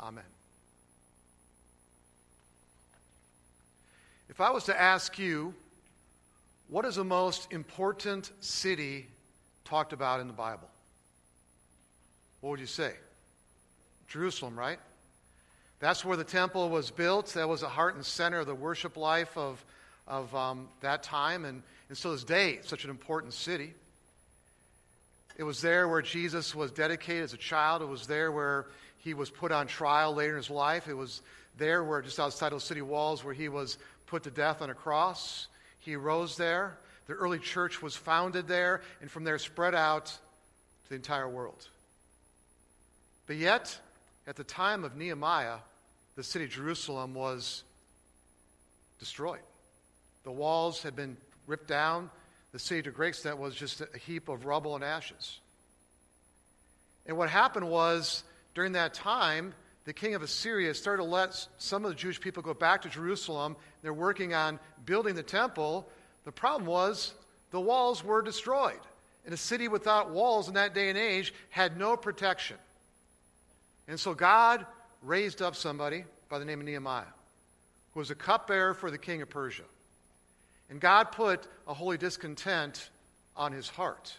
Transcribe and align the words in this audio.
Amen. 0.00 0.24
If 4.28 4.40
I 4.40 4.50
was 4.50 4.64
to 4.64 4.78
ask 4.78 5.18
you, 5.18 5.54
what 6.68 6.84
is 6.84 6.96
the 6.96 7.04
most 7.04 7.52
important 7.52 8.32
city 8.40 9.06
talked 9.64 9.92
about 9.92 10.20
in 10.20 10.26
the 10.26 10.32
Bible? 10.32 10.68
What 12.40 12.50
would 12.50 12.60
you 12.60 12.66
say? 12.66 12.92
Jerusalem, 14.08 14.58
right? 14.58 14.78
That's 15.78 16.04
where 16.04 16.16
the 16.16 16.24
temple 16.24 16.68
was 16.68 16.90
built. 16.90 17.28
That 17.34 17.48
was 17.48 17.60
the 17.60 17.68
heart 17.68 17.94
and 17.94 18.04
center 18.04 18.40
of 18.40 18.46
the 18.46 18.54
worship 18.54 18.96
life 18.96 19.36
of, 19.36 19.64
of 20.06 20.34
um, 20.34 20.68
that 20.80 21.02
time. 21.02 21.44
And, 21.44 21.62
and 21.88 21.96
so 21.96 22.12
this 22.12 22.24
day, 22.24 22.58
such 22.62 22.84
an 22.84 22.90
important 22.90 23.32
city. 23.32 23.74
It 25.36 25.44
was 25.44 25.60
there 25.60 25.88
where 25.88 26.02
Jesus 26.02 26.54
was 26.54 26.70
dedicated 26.70 27.24
as 27.24 27.32
a 27.34 27.38
child. 27.38 27.82
It 27.82 27.88
was 27.88 28.06
there 28.06 28.32
where 28.32 28.66
he 29.06 29.14
was 29.14 29.30
put 29.30 29.52
on 29.52 29.68
trial 29.68 30.12
later 30.12 30.32
in 30.32 30.38
his 30.38 30.50
life. 30.50 30.88
It 30.88 30.94
was 30.94 31.22
there 31.56 31.84
where, 31.84 32.02
just 32.02 32.18
outside 32.18 32.50
those 32.50 32.64
city 32.64 32.82
walls, 32.82 33.22
where 33.22 33.32
he 33.32 33.48
was 33.48 33.78
put 34.06 34.24
to 34.24 34.32
death 34.32 34.60
on 34.60 34.68
a 34.68 34.74
cross. 34.74 35.46
He 35.78 35.94
rose 35.94 36.36
there. 36.36 36.76
The 37.06 37.12
early 37.12 37.38
church 37.38 37.80
was 37.80 37.94
founded 37.94 38.48
there, 38.48 38.82
and 39.00 39.08
from 39.08 39.22
there 39.22 39.38
spread 39.38 39.76
out 39.76 40.06
to 40.06 40.88
the 40.88 40.96
entire 40.96 41.28
world. 41.28 41.68
But 43.28 43.36
yet, 43.36 43.78
at 44.26 44.34
the 44.34 44.42
time 44.42 44.82
of 44.82 44.96
Nehemiah, 44.96 45.58
the 46.16 46.24
city 46.24 46.46
of 46.46 46.50
Jerusalem 46.50 47.14
was 47.14 47.62
destroyed. 48.98 49.38
The 50.24 50.32
walls 50.32 50.82
had 50.82 50.96
been 50.96 51.16
ripped 51.46 51.68
down. 51.68 52.10
The 52.50 52.58
city, 52.58 52.82
to 52.82 52.88
a 52.88 52.92
great 52.92 53.10
extent, 53.10 53.38
was 53.38 53.54
just 53.54 53.80
a 53.82 53.98
heap 53.98 54.28
of 54.28 54.46
rubble 54.46 54.74
and 54.74 54.82
ashes. 54.82 55.38
And 57.06 57.16
what 57.16 57.30
happened 57.30 57.68
was, 57.68 58.24
during 58.56 58.72
that 58.72 58.94
time, 58.94 59.52
the 59.84 59.92
king 59.92 60.14
of 60.14 60.22
Assyria 60.22 60.72
started 60.72 61.02
to 61.02 61.08
let 61.08 61.46
some 61.58 61.84
of 61.84 61.90
the 61.90 61.94
Jewish 61.94 62.18
people 62.18 62.42
go 62.42 62.54
back 62.54 62.80
to 62.82 62.88
Jerusalem. 62.88 63.54
They're 63.82 63.92
working 63.92 64.32
on 64.32 64.58
building 64.86 65.14
the 65.14 65.22
temple. 65.22 65.86
The 66.24 66.32
problem 66.32 66.66
was 66.66 67.12
the 67.50 67.60
walls 67.60 68.02
were 68.02 68.22
destroyed. 68.22 68.80
And 69.26 69.34
a 69.34 69.36
city 69.36 69.68
without 69.68 70.10
walls 70.10 70.48
in 70.48 70.54
that 70.54 70.74
day 70.74 70.88
and 70.88 70.96
age 70.96 71.34
had 71.50 71.76
no 71.76 71.98
protection. 71.98 72.56
And 73.88 74.00
so 74.00 74.14
God 74.14 74.64
raised 75.02 75.42
up 75.42 75.54
somebody 75.54 76.04
by 76.30 76.38
the 76.38 76.46
name 76.46 76.60
of 76.60 76.64
Nehemiah, 76.64 77.04
who 77.92 78.00
was 78.00 78.10
a 78.10 78.14
cupbearer 78.14 78.72
for 78.72 78.90
the 78.90 78.96
king 78.96 79.20
of 79.20 79.28
Persia. 79.28 79.64
And 80.70 80.80
God 80.80 81.12
put 81.12 81.46
a 81.68 81.74
holy 81.74 81.98
discontent 81.98 82.88
on 83.36 83.52
his 83.52 83.68
heart. 83.68 84.14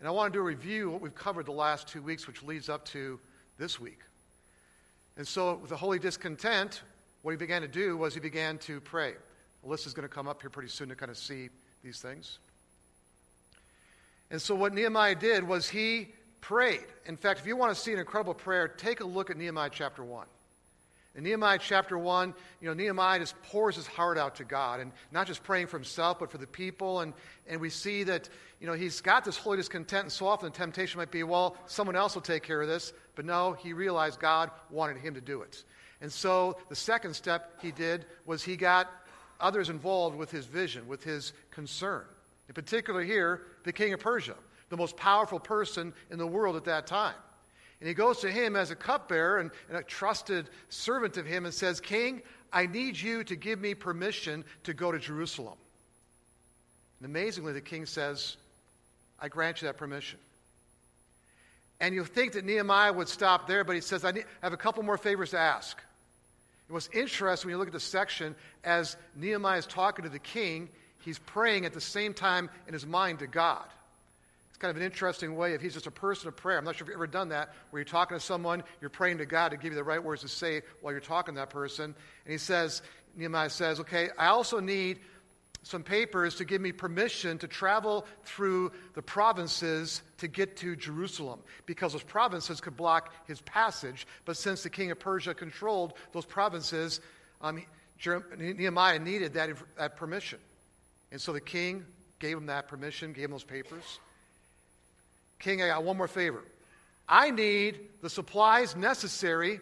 And 0.00 0.08
I 0.08 0.10
want 0.10 0.32
to 0.32 0.36
do 0.36 0.40
a 0.40 0.44
review 0.44 0.88
of 0.88 0.94
what 0.94 1.02
we've 1.02 1.14
covered 1.14 1.46
the 1.46 1.52
last 1.52 1.86
two 1.86 2.02
weeks, 2.02 2.26
which 2.26 2.42
leads 2.42 2.68
up 2.68 2.84
to 2.86 3.20
this 3.58 3.80
week. 3.80 4.00
And 5.16 5.26
so, 5.26 5.54
with 5.56 5.70
the 5.70 5.76
holy 5.76 5.98
discontent, 5.98 6.82
what 7.22 7.30
he 7.30 7.36
began 7.36 7.62
to 7.62 7.68
do 7.68 7.96
was 7.96 8.14
he 8.14 8.20
began 8.20 8.58
to 8.58 8.80
pray. 8.80 9.14
Alyssa's 9.66 9.94
going 9.94 10.06
to 10.08 10.14
come 10.14 10.28
up 10.28 10.42
here 10.42 10.50
pretty 10.50 10.68
soon 10.68 10.88
to 10.90 10.94
kind 10.94 11.10
of 11.10 11.16
see 11.16 11.48
these 11.82 12.00
things. 12.00 12.38
And 14.30 14.40
so, 14.40 14.54
what 14.54 14.74
Nehemiah 14.74 15.14
did 15.14 15.46
was 15.46 15.68
he 15.68 16.08
prayed. 16.40 16.84
In 17.06 17.16
fact, 17.16 17.40
if 17.40 17.46
you 17.46 17.56
want 17.56 17.74
to 17.74 17.80
see 17.80 17.92
an 17.92 17.98
incredible 17.98 18.34
prayer, 18.34 18.68
take 18.68 19.00
a 19.00 19.04
look 19.04 19.30
at 19.30 19.36
Nehemiah 19.36 19.70
chapter 19.72 20.04
1. 20.04 20.26
In 21.16 21.24
Nehemiah 21.24 21.58
chapter 21.58 21.96
1, 21.96 22.34
you 22.60 22.68
know, 22.68 22.74
Nehemiah 22.74 23.18
just 23.18 23.40
pours 23.42 23.74
his 23.74 23.86
heart 23.86 24.18
out 24.18 24.34
to 24.36 24.44
God 24.44 24.80
and 24.80 24.92
not 25.12 25.26
just 25.26 25.42
praying 25.42 25.68
for 25.68 25.78
himself, 25.78 26.18
but 26.18 26.30
for 26.30 26.36
the 26.36 26.46
people. 26.46 27.00
And, 27.00 27.14
and 27.48 27.58
we 27.58 27.70
see 27.70 28.04
that, 28.04 28.28
you 28.60 28.66
know, 28.66 28.72
he's 28.72 29.00
got 29.00 29.24
this 29.24 29.36
holy 29.36 29.58
discontent, 29.58 30.04
and 30.04 30.12
so 30.12 30.26
often 30.26 30.50
the 30.50 30.56
temptation 30.56 30.98
might 30.98 31.10
be, 31.10 31.22
well, 31.22 31.56
someone 31.66 31.94
else 31.94 32.14
will 32.14 32.22
take 32.22 32.42
care 32.42 32.62
of 32.62 32.68
this. 32.68 32.92
But 33.14 33.24
no, 33.24 33.52
he 33.52 33.72
realized 33.72 34.18
God 34.18 34.50
wanted 34.70 34.96
him 34.98 35.14
to 35.14 35.20
do 35.20 35.42
it. 35.42 35.62
And 36.00 36.10
so 36.10 36.56
the 36.68 36.76
second 36.76 37.14
step 37.14 37.60
he 37.60 37.70
did 37.70 38.06
was 38.24 38.42
he 38.42 38.56
got 38.56 38.90
others 39.40 39.68
involved 39.68 40.16
with 40.16 40.30
his 40.30 40.46
vision, 40.46 40.88
with 40.88 41.04
his 41.04 41.32
concern. 41.50 42.04
In 42.48 42.54
particular, 42.54 43.02
here, 43.02 43.42
the 43.64 43.72
king 43.72 43.92
of 43.92 44.00
Persia, 44.00 44.36
the 44.68 44.76
most 44.76 44.96
powerful 44.96 45.38
person 45.38 45.92
in 46.10 46.18
the 46.18 46.26
world 46.26 46.56
at 46.56 46.64
that 46.64 46.86
time. 46.86 47.14
And 47.80 47.88
he 47.88 47.94
goes 47.94 48.20
to 48.20 48.30
him 48.30 48.56
as 48.56 48.70
a 48.70 48.76
cupbearer 48.76 49.38
and, 49.38 49.50
and 49.68 49.76
a 49.76 49.82
trusted 49.82 50.48
servant 50.70 51.18
of 51.18 51.26
him 51.26 51.44
and 51.44 51.52
says, 51.52 51.78
King, 51.78 52.22
I 52.52 52.66
need 52.66 52.98
you 52.98 53.22
to 53.24 53.36
give 53.36 53.60
me 53.60 53.74
permission 53.74 54.44
to 54.64 54.72
go 54.72 54.90
to 54.90 54.98
Jerusalem. 54.98 55.58
And 57.00 57.06
amazingly, 57.06 57.52
the 57.52 57.60
king 57.60 57.84
says, 57.84 58.38
I 59.20 59.28
grant 59.28 59.62
you 59.62 59.66
that 59.66 59.76
permission. 59.76 60.18
And 61.80 61.94
you 61.94 62.04
think 62.04 62.32
that 62.32 62.44
Nehemiah 62.44 62.92
would 62.92 63.08
stop 63.08 63.46
there, 63.46 63.64
but 63.64 63.74
he 63.74 63.80
says, 63.80 64.04
I, 64.04 64.12
need, 64.12 64.24
I 64.42 64.46
have 64.46 64.52
a 64.52 64.58
couple 64.58 64.82
more 64.82 64.96
favors 64.96 65.30
to 65.30 65.38
ask. 65.38 65.78
And 66.68 66.74
what's 66.74 66.88
interesting 66.92 67.48
when 67.48 67.54
you 67.54 67.58
look 67.58 67.68
at 67.68 67.74
the 67.74 67.80
section, 67.80 68.34
as 68.64 68.96
Nehemiah 69.14 69.58
is 69.58 69.66
talking 69.66 70.04
to 70.04 70.08
the 70.08 70.18
king, 70.18 70.68
he's 71.04 71.18
praying 71.18 71.66
at 71.66 71.74
the 71.74 71.80
same 71.80 72.14
time 72.14 72.48
in 72.66 72.72
his 72.72 72.86
mind 72.86 73.18
to 73.20 73.26
God. 73.26 73.64
It's 74.48 74.58
kind 74.58 74.70
of 74.70 74.78
an 74.78 74.82
interesting 74.82 75.36
way 75.36 75.52
if 75.52 75.60
he's 75.60 75.74
just 75.74 75.86
a 75.86 75.90
person 75.90 76.28
of 76.28 76.36
prayer. 76.36 76.56
I'm 76.56 76.64
not 76.64 76.76
sure 76.76 76.86
if 76.86 76.88
you've 76.88 76.96
ever 76.96 77.06
done 77.06 77.28
that, 77.28 77.52
where 77.70 77.80
you're 77.80 77.84
talking 77.84 78.16
to 78.16 78.24
someone, 78.24 78.62
you're 78.80 78.88
praying 78.88 79.18
to 79.18 79.26
God 79.26 79.50
to 79.50 79.58
give 79.58 79.72
you 79.72 79.76
the 79.76 79.84
right 79.84 80.02
words 80.02 80.22
to 80.22 80.28
say 80.28 80.62
while 80.80 80.92
you're 80.92 81.00
talking 81.00 81.34
to 81.34 81.40
that 81.40 81.50
person. 81.50 81.94
And 82.24 82.32
he 82.32 82.38
says, 82.38 82.80
Nehemiah 83.16 83.50
says, 83.50 83.80
okay, 83.80 84.08
I 84.18 84.28
also 84.28 84.58
need 84.58 85.00
some 85.66 85.82
papers 85.82 86.36
to 86.36 86.44
give 86.44 86.60
me 86.60 86.70
permission 86.70 87.38
to 87.38 87.48
travel 87.48 88.06
through 88.22 88.70
the 88.94 89.02
provinces 89.02 90.00
to 90.18 90.28
get 90.28 90.56
to 90.58 90.76
Jerusalem 90.76 91.40
because 91.66 91.92
those 91.92 92.04
provinces 92.04 92.60
could 92.60 92.76
block 92.76 93.12
his 93.26 93.40
passage. 93.40 94.06
But 94.24 94.36
since 94.36 94.62
the 94.62 94.70
king 94.70 94.92
of 94.92 95.00
Persia 95.00 95.34
controlled 95.34 95.94
those 96.12 96.24
provinces, 96.24 97.00
um, 97.40 97.60
Nehemiah 98.38 99.00
needed 99.00 99.34
that, 99.34 99.50
that 99.76 99.96
permission. 99.96 100.38
And 101.10 101.20
so 101.20 101.32
the 101.32 101.40
king 101.40 101.84
gave 102.20 102.36
him 102.36 102.46
that 102.46 102.68
permission, 102.68 103.12
gave 103.12 103.24
him 103.24 103.32
those 103.32 103.42
papers. 103.42 103.98
King, 105.40 105.64
I 105.64 105.66
got 105.66 105.82
one 105.82 105.96
more 105.96 106.06
favor. 106.06 106.44
I 107.08 107.32
need 107.32 107.80
the 108.02 108.10
supplies 108.10 108.76
necessary 108.76 109.58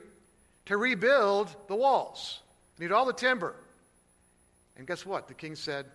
to 0.66 0.76
rebuild 0.76 1.48
the 1.66 1.76
walls. 1.76 2.40
I 2.78 2.82
need 2.82 2.92
all 2.92 3.06
the 3.06 3.14
timber. 3.14 3.54
And 4.76 4.86
guess 4.86 5.06
what? 5.06 5.28
The 5.28 5.34
king 5.34 5.54
said, 5.54 5.86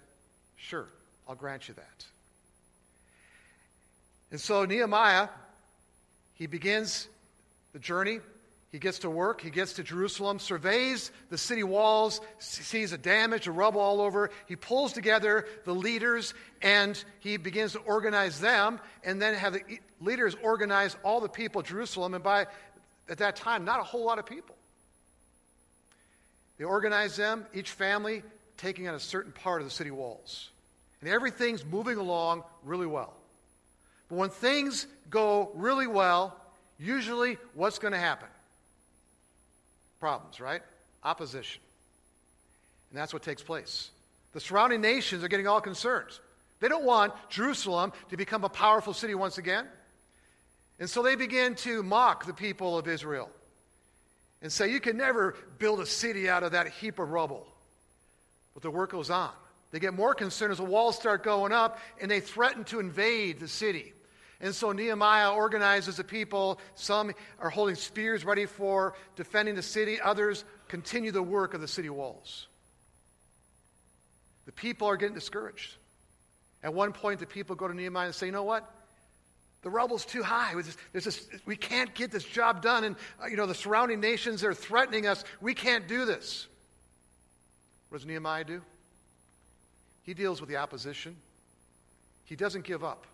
Sure, 0.56 0.88
I'll 1.28 1.35
grant 1.35 1.67
you 1.67 1.73
that. 1.75 2.06
And 4.31 4.40
so 4.40 4.66
Nehemiah, 4.66 5.29
he 6.34 6.47
begins 6.47 7.07
the 7.73 7.79
journey 7.79 8.19
he 8.72 8.78
gets 8.78 9.00
to 9.00 9.09
work. 9.09 9.41
He 9.41 9.50
gets 9.50 9.73
to 9.73 9.84
Jerusalem, 9.84 10.38
surveys 10.38 11.12
the 11.29 11.40
city 11.40 11.63
walls, 11.63 12.22
sees 12.38 12.91
the 12.91 13.00
damage, 13.00 13.45
the 13.45 13.51
rubble 13.51 13.81
all 13.81 14.00
over. 14.00 14.29
He 14.47 14.56
pulls 14.56 14.94
together 14.94 15.47
the 15.66 15.73
leaders 15.73 16.35
and 16.61 17.01
he 17.19 17.38
begins 17.38 17.73
to 17.73 17.79
organize 17.79 18.40
them 18.40 18.79
and 19.03 19.19
then 19.19 19.34
have 19.34 19.53
the 19.53 19.79
leaders 20.00 20.35
organize 20.44 20.96
all 21.03 21.19
the 21.19 21.29
people 21.29 21.61
of 21.61 21.67
Jerusalem. 21.67 22.13
And 22.13 22.23
by 22.23 22.46
at 23.09 23.17
that 23.17 23.35
time, 23.35 23.66
not 23.66 23.79
a 23.79 23.84
whole 23.84 24.06
lot 24.06 24.19
of 24.19 24.28
people. 24.28 24.56
They 26.59 26.66
organize 26.66 27.16
them, 27.16 27.47
each 27.56 27.72
family 27.72 28.22
taking 28.59 28.88
on 28.88 28.96
a 28.96 29.00
certain 29.00 29.31
part 29.31 29.62
of 29.62 29.68
the 29.68 29.72
city 29.72 29.92
walls. 29.92 30.50
And 31.02 31.09
everything's 31.09 31.66
moving 31.66 31.97
along 31.97 32.44
really 32.64 32.88
well. 32.88 33.14
But 34.09 34.18
when 34.18 34.30
things 34.30 34.86
go 35.09 35.52
really 35.56 35.88
well, 35.88 36.36
usually 36.78 37.38
what's 37.53 37.80
going 37.80 37.94
to 37.94 38.00
happen? 38.00 38.28
problems, 40.00 40.40
right? 40.40 40.62
Opposition. 41.03 41.62
And 42.90 43.00
that's 43.00 43.14
what 43.14 43.22
takes 43.22 43.44
place. 43.44 43.92
The 44.34 44.40
surrounding 44.40 44.81
nations 44.81 45.24
are 45.24 45.28
getting 45.28 45.47
all 45.47 45.62
concerned. 45.62 46.09
They 46.59 46.68
don't 46.68 46.86
want 46.86 47.14
Jerusalem 47.30 47.94
to 48.09 48.18
become 48.18 48.44
a 48.44 48.50
powerful 48.50 48.94
city 48.94 49.16
once 49.16 49.38
again. 49.38 49.68
And 50.80 50.90
so 50.90 51.03
they 51.03 51.16
begin 51.16 51.56
to 51.56 51.84
mock 51.84 52.26
the 52.26 52.34
people 52.34 52.78
of 52.78 52.88
Israel 52.88 53.30
and 54.41 54.52
say, 54.52 54.72
You 54.72 54.79
can 54.79 54.97
never 54.97 55.35
build 55.58 55.82
a 55.82 55.85
city 55.85 56.29
out 56.29 56.44
of 56.44 56.53
that 56.53 56.70
heap 56.70 57.00
of 57.00 57.12
rubble. 57.12 57.46
But 58.53 58.63
the 58.63 58.72
work 58.72 58.91
goes 58.91 59.09
on. 59.09 59.31
They 59.72 59.79
get 59.79 59.93
more 59.93 60.16
concerned 60.16 60.51
as 60.51 60.57
the 60.57 60.63
walls 60.63 60.96
start 60.96 61.23
going 61.23 61.51
up 61.51 61.79
and 62.01 62.09
they 62.09 62.19
threaten 62.19 62.63
to 62.66 62.79
invade 62.79 63.40
the 63.40 63.47
city. 63.47 63.93
And 64.41 64.55
so 64.55 64.72
Nehemiah 64.72 65.34
organizes 65.34 65.97
the 65.97 66.03
people. 66.03 66.59
Some 66.75 67.11
are 67.40 67.49
holding 67.49 67.75
spears 67.75 68.23
ready 68.25 68.46
for 68.46 68.96
defending 69.16 69.55
the 69.55 69.61
city, 69.61 69.99
others 69.99 70.46
continue 70.67 71.11
the 71.11 71.22
work 71.22 71.53
of 71.53 71.61
the 71.61 71.67
city 71.67 71.90
walls. 71.90 72.47
The 74.46 74.52
people 74.53 74.87
are 74.87 74.97
getting 74.97 75.16
discouraged. 75.16 75.75
At 76.63 76.73
one 76.73 76.91
point, 76.91 77.19
the 77.19 77.25
people 77.25 77.55
go 77.55 77.67
to 77.67 77.73
Nehemiah 77.73 78.07
and 78.07 78.16
say, 78.16 78.25
You 78.25 78.31
know 78.31 78.43
what? 78.43 78.69
The 79.61 79.69
rubble's 79.69 80.05
too 80.05 80.23
high. 80.23 80.53
There's 80.91 81.05
this, 81.05 81.28
we 81.45 81.55
can't 81.55 81.93
get 81.93 82.11
this 82.11 82.23
job 82.23 82.61
done. 82.61 82.85
And, 82.85 82.95
uh, 83.22 83.28
you 83.28 83.35
know, 83.35 83.45
the 83.45 83.55
surrounding 83.55 83.99
nations 83.99 84.43
are 84.43 84.53
threatening 84.53 85.05
us. 85.05 85.23
We 85.41 85.53
can't 85.53 85.87
do 85.87 86.05
this. 86.05 86.47
What 87.90 88.00
does 88.00 88.06
Nehemiah 88.08 88.44
do? 88.44 88.62
He 90.03 90.14
deals 90.14 90.40
with 90.40 90.50
the 90.50 90.58
opposition, 90.58 91.16
he 92.24 92.36
doesn't 92.36 92.64
give 92.64 92.84
up. 92.84 93.06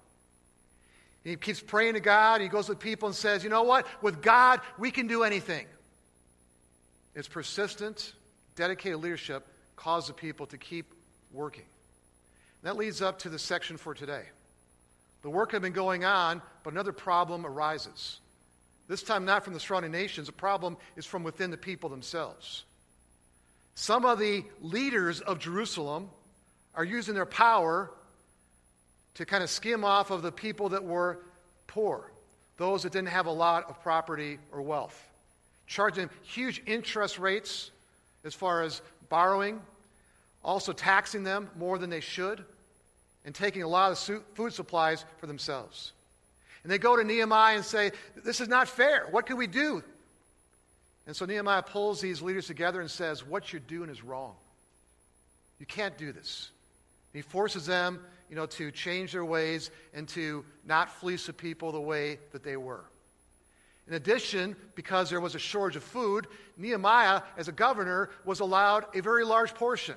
He 1.24 1.36
keeps 1.36 1.60
praying 1.60 1.96
to 1.96 2.00
God. 2.00 2.40
He 2.40 2.48
goes 2.48 2.68
to 2.68 2.76
people 2.76 3.08
and 3.08 3.16
says, 3.16 3.44
You 3.44 3.50
know 3.50 3.64
what? 3.64 3.88
With 4.04 4.22
God, 4.22 4.62
we 4.78 4.92
can 4.92 5.08
do 5.08 5.24
anything. 5.24 5.66
its 7.16 7.28
persistent, 7.28 8.14
dedicated 8.56 9.00
leadership 9.00 9.48
caused 9.76 10.08
the 10.08 10.14
people 10.14 10.46
to 10.48 10.58
keep 10.58 10.94
working. 11.32 11.66
And 12.62 12.70
that 12.70 12.78
leads 12.78 13.02
up 13.02 13.20
to 13.20 13.30
the 13.30 13.40
section 13.40 13.78
for 13.78 13.96
today. 13.96 14.24
The 15.24 15.30
work 15.32 15.54
had 15.54 15.64
been 15.64 15.74
going 15.74 16.06
on, 16.06 16.44
but 16.64 16.74
another 16.74 16.94
problem 16.94 17.46
arises. 17.46 18.20
This 18.88 19.02
time, 19.02 19.26
not 19.26 19.44
from 19.44 19.54
the 19.54 19.60
surrounding 19.60 19.92
nations, 19.92 20.28
the 20.28 20.34
problem 20.34 20.78
is 20.96 21.06
from 21.06 21.24
within 21.24 21.50
the 21.50 21.58
people 21.58 21.90
themselves. 21.90 22.66
Some 23.76 24.06
of 24.06 24.20
the 24.20 24.44
leaders 24.62 25.20
of 25.22 25.40
Jerusalem 25.40 26.10
are 26.74 26.84
using 26.84 27.14
their 27.14 27.26
power 27.26 27.92
to 29.16 29.26
kind 29.26 29.44
of 29.44 29.50
skim 29.50 29.84
off 29.84 30.12
of 30.12 30.22
the 30.22 30.32
people 30.32 30.70
that 30.70 30.84
were 30.84 31.20
poor, 31.68 32.12
those 32.58 32.84
that 32.84 32.94
didn't 32.94 33.10
have 33.10 33.26
a 33.26 33.32
lot 33.32 33.70
of 33.70 33.82
property 33.84 34.40
or 34.52 34.62
wealth, 34.62 34.98
charging 35.68 36.10
huge 36.24 36.62
interest 36.66 37.20
rates 37.20 37.72
as 38.24 38.34
far 38.34 38.64
as 38.64 38.82
borrowing, 39.10 39.62
also 40.44 40.72
taxing 40.72 41.24
them 41.24 41.50
more 41.58 41.78
than 41.78 41.90
they 41.90 42.00
should, 42.00 42.44
and 43.26 43.36
taking 43.36 43.64
a 43.64 43.68
lot 43.68 43.92
of 43.92 44.24
food 44.36 44.54
supplies 44.54 45.04
for 45.18 45.28
themselves. 45.28 45.92
And 46.64 46.72
they 46.72 46.78
go 46.78 46.96
to 46.96 47.04
Nehemiah 47.04 47.58
and 47.58 47.66
say, 47.66 47.92
This 48.24 48.42
is 48.42 48.48
not 48.48 48.68
fair. 48.68 49.08
What 49.12 49.26
can 49.26 49.38
we 49.38 49.48
do? 49.48 49.84
And 51.08 51.16
so 51.16 51.26
Nehemiah 51.26 51.62
pulls 51.62 52.02
these 52.02 52.22
leaders 52.22 52.48
together 52.48 52.82
and 52.82 52.90
says, 52.90 53.26
What 53.26 53.54
you're 53.54 53.60
doing 53.60 53.90
is 53.90 54.04
wrong. 54.04 54.36
You 55.60 55.66
can't 55.66 55.98
do 55.98 56.12
this. 56.12 56.50
He 57.14 57.22
forces 57.22 57.66
them, 57.66 58.02
you 58.30 58.36
know, 58.36 58.46
to 58.48 58.72
change 58.72 59.14
their 59.14 59.24
ways 59.24 59.72
and 59.94 60.08
to 60.10 60.44
not 60.66 60.92
fleece 60.92 61.28
the 61.28 61.34
people 61.34 61.72
the 61.72 61.80
way 61.80 62.20
that 62.32 62.44
they 62.44 62.58
were. 62.58 62.84
In 63.88 63.94
addition, 63.94 64.56
because 64.74 65.10
there 65.10 65.22
was 65.22 65.36
a 65.36 65.40
shortage 65.40 65.78
of 65.78 65.84
food, 65.84 66.28
Nehemiah, 66.58 67.22
as 67.38 67.48
a 67.48 67.52
governor, 67.52 68.10
was 68.26 68.40
allowed 68.40 68.86
a 68.96 69.02
very 69.02 69.24
large 69.24 69.54
portion. 69.54 69.96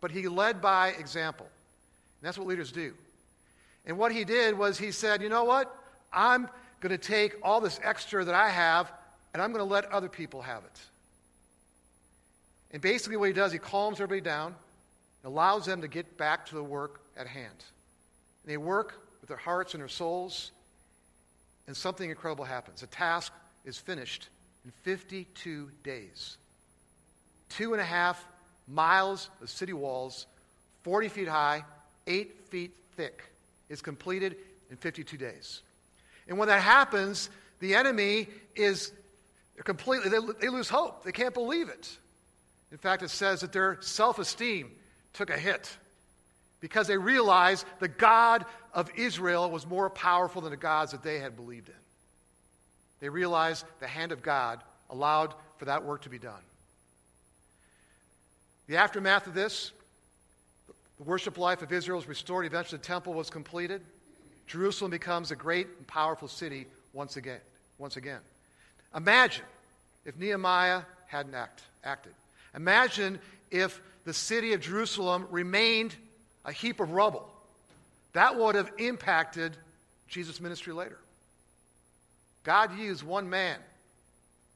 But 0.00 0.10
he 0.10 0.26
led 0.28 0.60
by 0.60 0.88
example. 0.88 1.46
And 1.46 2.26
that's 2.26 2.36
what 2.36 2.48
leaders 2.48 2.72
do. 2.72 2.92
And 3.86 3.96
what 3.96 4.12
he 4.12 4.24
did 4.24 4.58
was 4.58 4.78
he 4.78 4.90
said, 4.90 5.22
you 5.22 5.28
know 5.28 5.44
what? 5.44 5.74
I'm 6.12 6.48
going 6.80 6.90
to 6.90 6.98
take 6.98 7.36
all 7.42 7.60
this 7.60 7.78
extra 7.82 8.24
that 8.24 8.34
I 8.34 8.50
have 8.50 8.92
and 9.32 9.42
I'm 9.42 9.52
going 9.52 9.64
to 9.64 9.72
let 9.72 9.86
other 9.86 10.08
people 10.08 10.42
have 10.42 10.64
it. 10.64 10.80
And 12.70 12.82
basically, 12.82 13.16
what 13.16 13.28
he 13.28 13.34
does, 13.34 13.52
he 13.52 13.58
calms 13.58 14.00
everybody 14.00 14.20
down 14.20 14.54
allows 15.24 15.66
them 15.66 15.82
to 15.82 15.88
get 15.88 16.16
back 16.16 16.46
to 16.46 16.54
the 16.54 16.62
work 16.62 17.00
at 17.16 17.26
hand. 17.26 17.64
And 18.42 18.52
they 18.52 18.56
work 18.56 18.94
with 19.20 19.28
their 19.28 19.36
hearts 19.36 19.74
and 19.74 19.80
their 19.80 19.88
souls, 19.88 20.52
and 21.66 21.76
something 21.76 22.08
incredible 22.08 22.44
happens. 22.44 22.80
The 22.80 22.86
task 22.86 23.32
is 23.64 23.78
finished 23.78 24.28
in 24.64 24.70
52 24.82 25.70
days. 25.82 26.36
Two 27.50 27.72
and 27.72 27.80
a 27.80 27.84
half 27.84 28.24
miles 28.66 29.28
of 29.42 29.50
city 29.50 29.72
walls, 29.72 30.26
40 30.82 31.08
feet 31.08 31.28
high, 31.28 31.64
8 32.06 32.34
feet 32.48 32.72
thick, 32.96 33.22
is 33.68 33.82
completed 33.82 34.36
in 34.70 34.76
52 34.76 35.16
days. 35.16 35.62
And 36.28 36.38
when 36.38 36.48
that 36.48 36.62
happens, 36.62 37.28
the 37.60 37.74
enemy 37.74 38.28
is 38.54 38.92
completely, 39.64 40.10
they, 40.10 40.18
they 40.40 40.48
lose 40.48 40.68
hope. 40.68 41.04
They 41.04 41.12
can't 41.12 41.34
believe 41.34 41.68
it. 41.68 41.96
In 42.70 42.78
fact, 42.78 43.02
it 43.02 43.10
says 43.10 43.40
that 43.40 43.52
their 43.52 43.78
self 43.80 44.18
esteem 44.18 44.70
took 45.14 45.30
a 45.30 45.38
hit 45.38 45.74
because 46.60 46.86
they 46.86 46.98
realized 46.98 47.64
the 47.80 47.88
God 47.88 48.44
of 48.74 48.90
Israel 48.96 49.50
was 49.50 49.66
more 49.66 49.88
powerful 49.88 50.42
than 50.42 50.50
the 50.50 50.56
gods 50.56 50.92
that 50.92 51.02
they 51.02 51.18
had 51.18 51.36
believed 51.36 51.68
in. 51.68 51.74
They 53.00 53.08
realized 53.08 53.64
the 53.80 53.86
hand 53.86 54.12
of 54.12 54.22
God 54.22 54.60
allowed 54.90 55.34
for 55.56 55.66
that 55.66 55.84
work 55.84 56.02
to 56.02 56.10
be 56.10 56.18
done. 56.18 56.42
The 58.66 58.76
aftermath 58.76 59.26
of 59.26 59.34
this, 59.34 59.72
the 60.98 61.04
worship 61.04 61.38
life 61.38 61.62
of 61.62 61.72
Israel 61.72 61.96
was 61.96 62.08
restored. 62.08 62.44
Eventually, 62.44 62.78
the 62.78 62.84
temple 62.84 63.14
was 63.14 63.30
completed. 63.30 63.82
Jerusalem 64.46 64.90
becomes 64.90 65.30
a 65.30 65.36
great 65.36 65.68
and 65.78 65.86
powerful 65.86 66.28
city 66.28 66.66
once 66.92 67.16
again. 67.16 67.40
Once 67.78 67.96
again. 67.96 68.20
Imagine 68.94 69.44
if 70.04 70.16
Nehemiah 70.16 70.82
hadn't 71.06 71.34
act, 71.34 71.62
acted. 71.84 72.12
Imagine 72.54 73.18
if 73.50 73.80
the 74.04 74.14
city 74.14 74.52
of 74.52 74.60
Jerusalem 74.60 75.26
remained 75.30 75.94
a 76.44 76.52
heap 76.52 76.80
of 76.80 76.90
rubble. 76.90 77.28
That 78.12 78.36
would 78.38 78.54
have 78.54 78.70
impacted 78.78 79.56
Jesus' 80.08 80.40
ministry 80.40 80.72
later. 80.72 80.98
God 82.44 82.78
used 82.78 83.02
one 83.02 83.28
man 83.28 83.58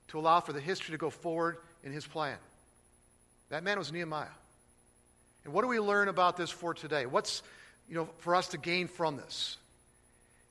to 0.08 0.18
allow 0.18 0.40
for 0.40 0.52
the 0.52 0.60
history 0.60 0.92
to 0.92 0.98
go 0.98 1.10
forward 1.10 1.58
in 1.84 1.92
his 1.92 2.06
plan. 2.06 2.36
That 3.50 3.62
man 3.62 3.78
was 3.78 3.92
Nehemiah. 3.92 4.26
And 5.44 5.52
what 5.52 5.62
do 5.62 5.68
we 5.68 5.80
learn 5.80 6.08
about 6.08 6.36
this 6.36 6.50
for 6.50 6.72
today? 6.72 7.04
What's, 7.04 7.42
you 7.88 7.94
know, 7.94 8.08
for 8.20 8.34
us 8.34 8.48
to 8.48 8.58
gain 8.58 8.88
from 8.88 9.16
this? 9.16 9.58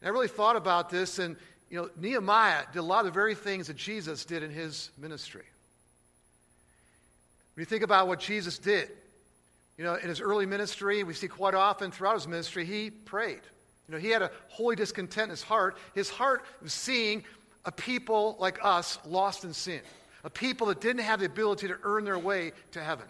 And 0.01 0.07
I 0.07 0.12
really 0.12 0.28
thought 0.28 0.56
about 0.56 0.89
this, 0.89 1.18
and, 1.18 1.36
you 1.71 1.77
know, 1.77 1.89
Nehemiah 1.97 2.63
did 2.73 2.79
a 2.79 2.83
lot 2.83 3.00
of 3.00 3.06
the 3.06 3.12
very 3.12 3.33
things 3.33 3.68
that 3.68 3.77
Jesus 3.77 4.25
did 4.25 4.44
in 4.44 4.51
his 4.51 4.91
ministry. 4.97 5.45
When 7.56 7.62
you 7.62 7.65
think 7.65 7.83
about 7.83 8.09
what 8.09 8.19
Jesus 8.19 8.59
did, 8.59 8.89
you 9.77 9.85
know, 9.85 9.95
in 9.95 10.09
his 10.09 10.19
early 10.19 10.45
ministry, 10.45 11.03
we 11.03 11.13
see 11.13 11.29
quite 11.29 11.53
often 11.53 11.89
throughout 11.89 12.15
his 12.15 12.27
ministry, 12.27 12.65
he 12.65 12.89
prayed. 12.89 13.39
You 13.88 13.94
know, 13.94 14.00
he 14.00 14.09
had 14.09 14.21
a 14.21 14.29
holy 14.50 14.75
discontent 14.75 15.25
in 15.25 15.29
his 15.29 15.44
heart. 15.44 15.77
His 15.95 16.09
heart 16.09 16.44
was 16.62 16.73
seeing 16.73 17.23
a 17.63 17.71
people 17.71 18.35
like 18.38 18.59
us 18.62 19.00
lost 19.06 19.45
in 19.45 19.53
sin, 19.53 19.79
a 20.25 20.29
people 20.29 20.68
that 20.68 20.81
didn't 20.81 21.03
have 21.03 21.21
the 21.21 21.25
ability 21.25 21.69
to 21.69 21.77
earn 21.83 22.03
their 22.03 22.19
way 22.19 22.51
to 22.71 22.83
heaven. 22.83 23.07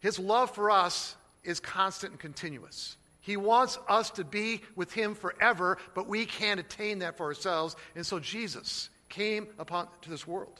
His 0.00 0.18
love 0.18 0.54
for 0.54 0.70
us 0.70 1.14
is 1.44 1.60
constant 1.60 2.12
and 2.12 2.20
continuous. 2.20 2.96
He 3.20 3.36
wants 3.36 3.78
us 3.88 4.10
to 4.12 4.24
be 4.24 4.62
with 4.76 4.92
him 4.92 5.14
forever, 5.14 5.78
but 5.94 6.08
we 6.08 6.24
can't 6.24 6.58
attain 6.58 7.00
that 7.00 7.16
for 7.16 7.26
ourselves. 7.26 7.76
And 7.94 8.06
so 8.06 8.18
Jesus 8.18 8.88
came 9.08 9.48
upon 9.58 9.88
to 10.02 10.10
this 10.10 10.26
world. 10.26 10.58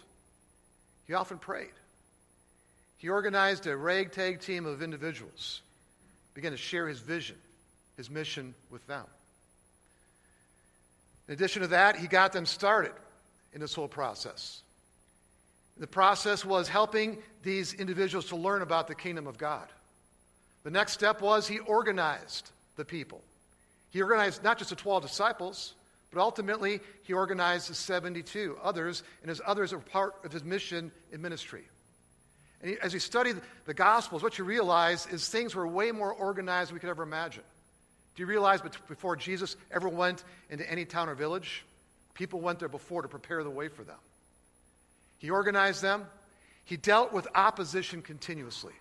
He 1.07 1.15
often 1.15 1.39
prayed. 1.39 1.73
He 2.99 3.09
organized 3.09 3.67
a 3.67 3.77
ragtag 3.77 4.41
team 4.41 4.67
of 4.67 4.83
individuals, 4.83 5.62
began 6.35 6.51
to 6.51 6.59
share 6.59 6.87
his 6.87 7.01
vision, 7.01 7.37
his 7.97 8.11
mission 8.11 8.55
with 8.71 8.87
them. 8.87 9.07
In 11.27 11.35
addition 11.35 11.62
to 11.62 11.69
that, 11.69 11.97
he 11.97 12.09
got 12.09 12.33
them 12.33 12.45
started 12.45 12.93
in 13.55 13.61
this 13.61 13.73
whole 13.73 13.89
process. 13.89 14.62
The 15.79 15.87
process 15.87 16.45
was 16.45 16.69
helping 16.69 17.23
these 17.43 17.73
individuals 17.73 18.26
to 18.26 18.37
learn 18.37 18.61
about 18.61 18.87
the 18.87 18.95
kingdom 18.95 19.26
of 19.26 19.38
God. 19.38 19.67
The 20.62 20.71
next 20.71 20.93
step 20.93 21.23
was 21.23 21.49
he 21.49 21.59
organized 21.59 22.50
the 22.76 22.85
people. 22.85 23.23
He 23.90 24.02
organized 24.02 24.45
not 24.45 24.59
just 24.59 24.71
the 24.71 24.76
12 24.76 25.02
disciples, 25.02 25.75
but 26.12 26.21
ultimately 26.21 26.81
he 27.02 27.12
organized 27.12 27.71
the 27.71 27.75
72 27.75 28.59
others, 28.62 29.02
and 29.23 29.31
as 29.31 29.40
others 29.47 29.73
were 29.73 29.81
part 29.81 30.14
of 30.25 30.33
his 30.33 30.45
mission 30.45 30.90
and 31.12 31.23
ministry. 31.23 31.64
And 32.62 32.76
as 32.83 32.93
you 32.93 33.00
study 33.00 33.33
the 33.64 33.75
Gospels, 33.75 34.23
what 34.23 34.38
you 34.38 34.45
realize 34.45 35.07
is 35.07 35.29
things 35.29 35.55
were 35.55 35.67
way 35.67 35.93
more 35.93 36.12
organized 36.12 36.71
than 36.71 36.75
we 36.75 36.81
could 36.81 36.90
ever 36.90 37.02
imagine. 37.02 37.43
Do 38.14 38.23
you 38.23 38.26
realize 38.26 38.61
before 38.61 39.17
Jesus 39.17 39.57
ever 39.71 39.88
went 39.88 40.25
into 40.50 40.71
any 40.71 40.85
town 40.85 41.09
or 41.09 41.14
village, 41.14 41.64
people 42.12 42.40
went 42.40 42.59
there 42.59 42.69
before 42.69 43.02
to 43.02 43.09
prepare 43.09 43.43
the 43.43 43.50
way 43.50 43.69
for 43.69 43.83
them? 43.83 43.97
He 45.19 45.31
organized 45.31 45.83
them, 45.83 46.07
he 46.64 46.76
dealt 46.76 47.12
with 47.12 47.26
opposition 47.35 48.02
continuously. 48.02 48.73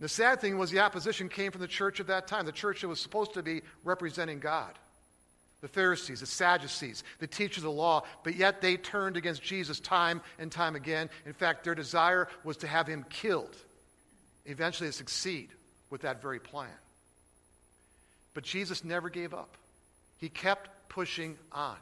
The 0.00 0.08
sad 0.08 0.40
thing 0.40 0.58
was 0.58 0.70
the 0.70 0.80
opposition 0.80 1.28
came 1.28 1.52
from 1.52 1.60
the 1.60 1.68
church 1.68 2.00
of 2.00 2.08
that 2.08 2.26
time, 2.26 2.46
the 2.46 2.52
church 2.52 2.80
that 2.80 2.88
was 2.88 3.00
supposed 3.00 3.34
to 3.34 3.42
be 3.42 3.62
representing 3.84 4.40
God 4.40 4.78
the 5.64 5.68
Pharisees, 5.68 6.20
the 6.20 6.26
Sadducees, 6.26 7.02
the 7.20 7.26
teachers 7.26 7.56
of 7.56 7.62
the 7.62 7.70
law, 7.70 8.02
but 8.22 8.36
yet 8.36 8.60
they 8.60 8.76
turned 8.76 9.16
against 9.16 9.42
Jesus 9.42 9.80
time 9.80 10.20
and 10.38 10.52
time 10.52 10.76
again. 10.76 11.08
In 11.24 11.32
fact, 11.32 11.64
their 11.64 11.74
desire 11.74 12.28
was 12.44 12.58
to 12.58 12.66
have 12.66 12.86
him 12.86 13.06
killed. 13.08 13.56
Eventually, 14.44 14.90
to 14.90 14.92
succeed 14.92 15.48
with 15.88 16.02
that 16.02 16.20
very 16.20 16.38
plan. 16.38 16.68
But 18.34 18.44
Jesus 18.44 18.84
never 18.84 19.08
gave 19.08 19.32
up, 19.32 19.56
he 20.18 20.28
kept 20.28 20.68
pushing 20.90 21.38
on. 21.50 21.76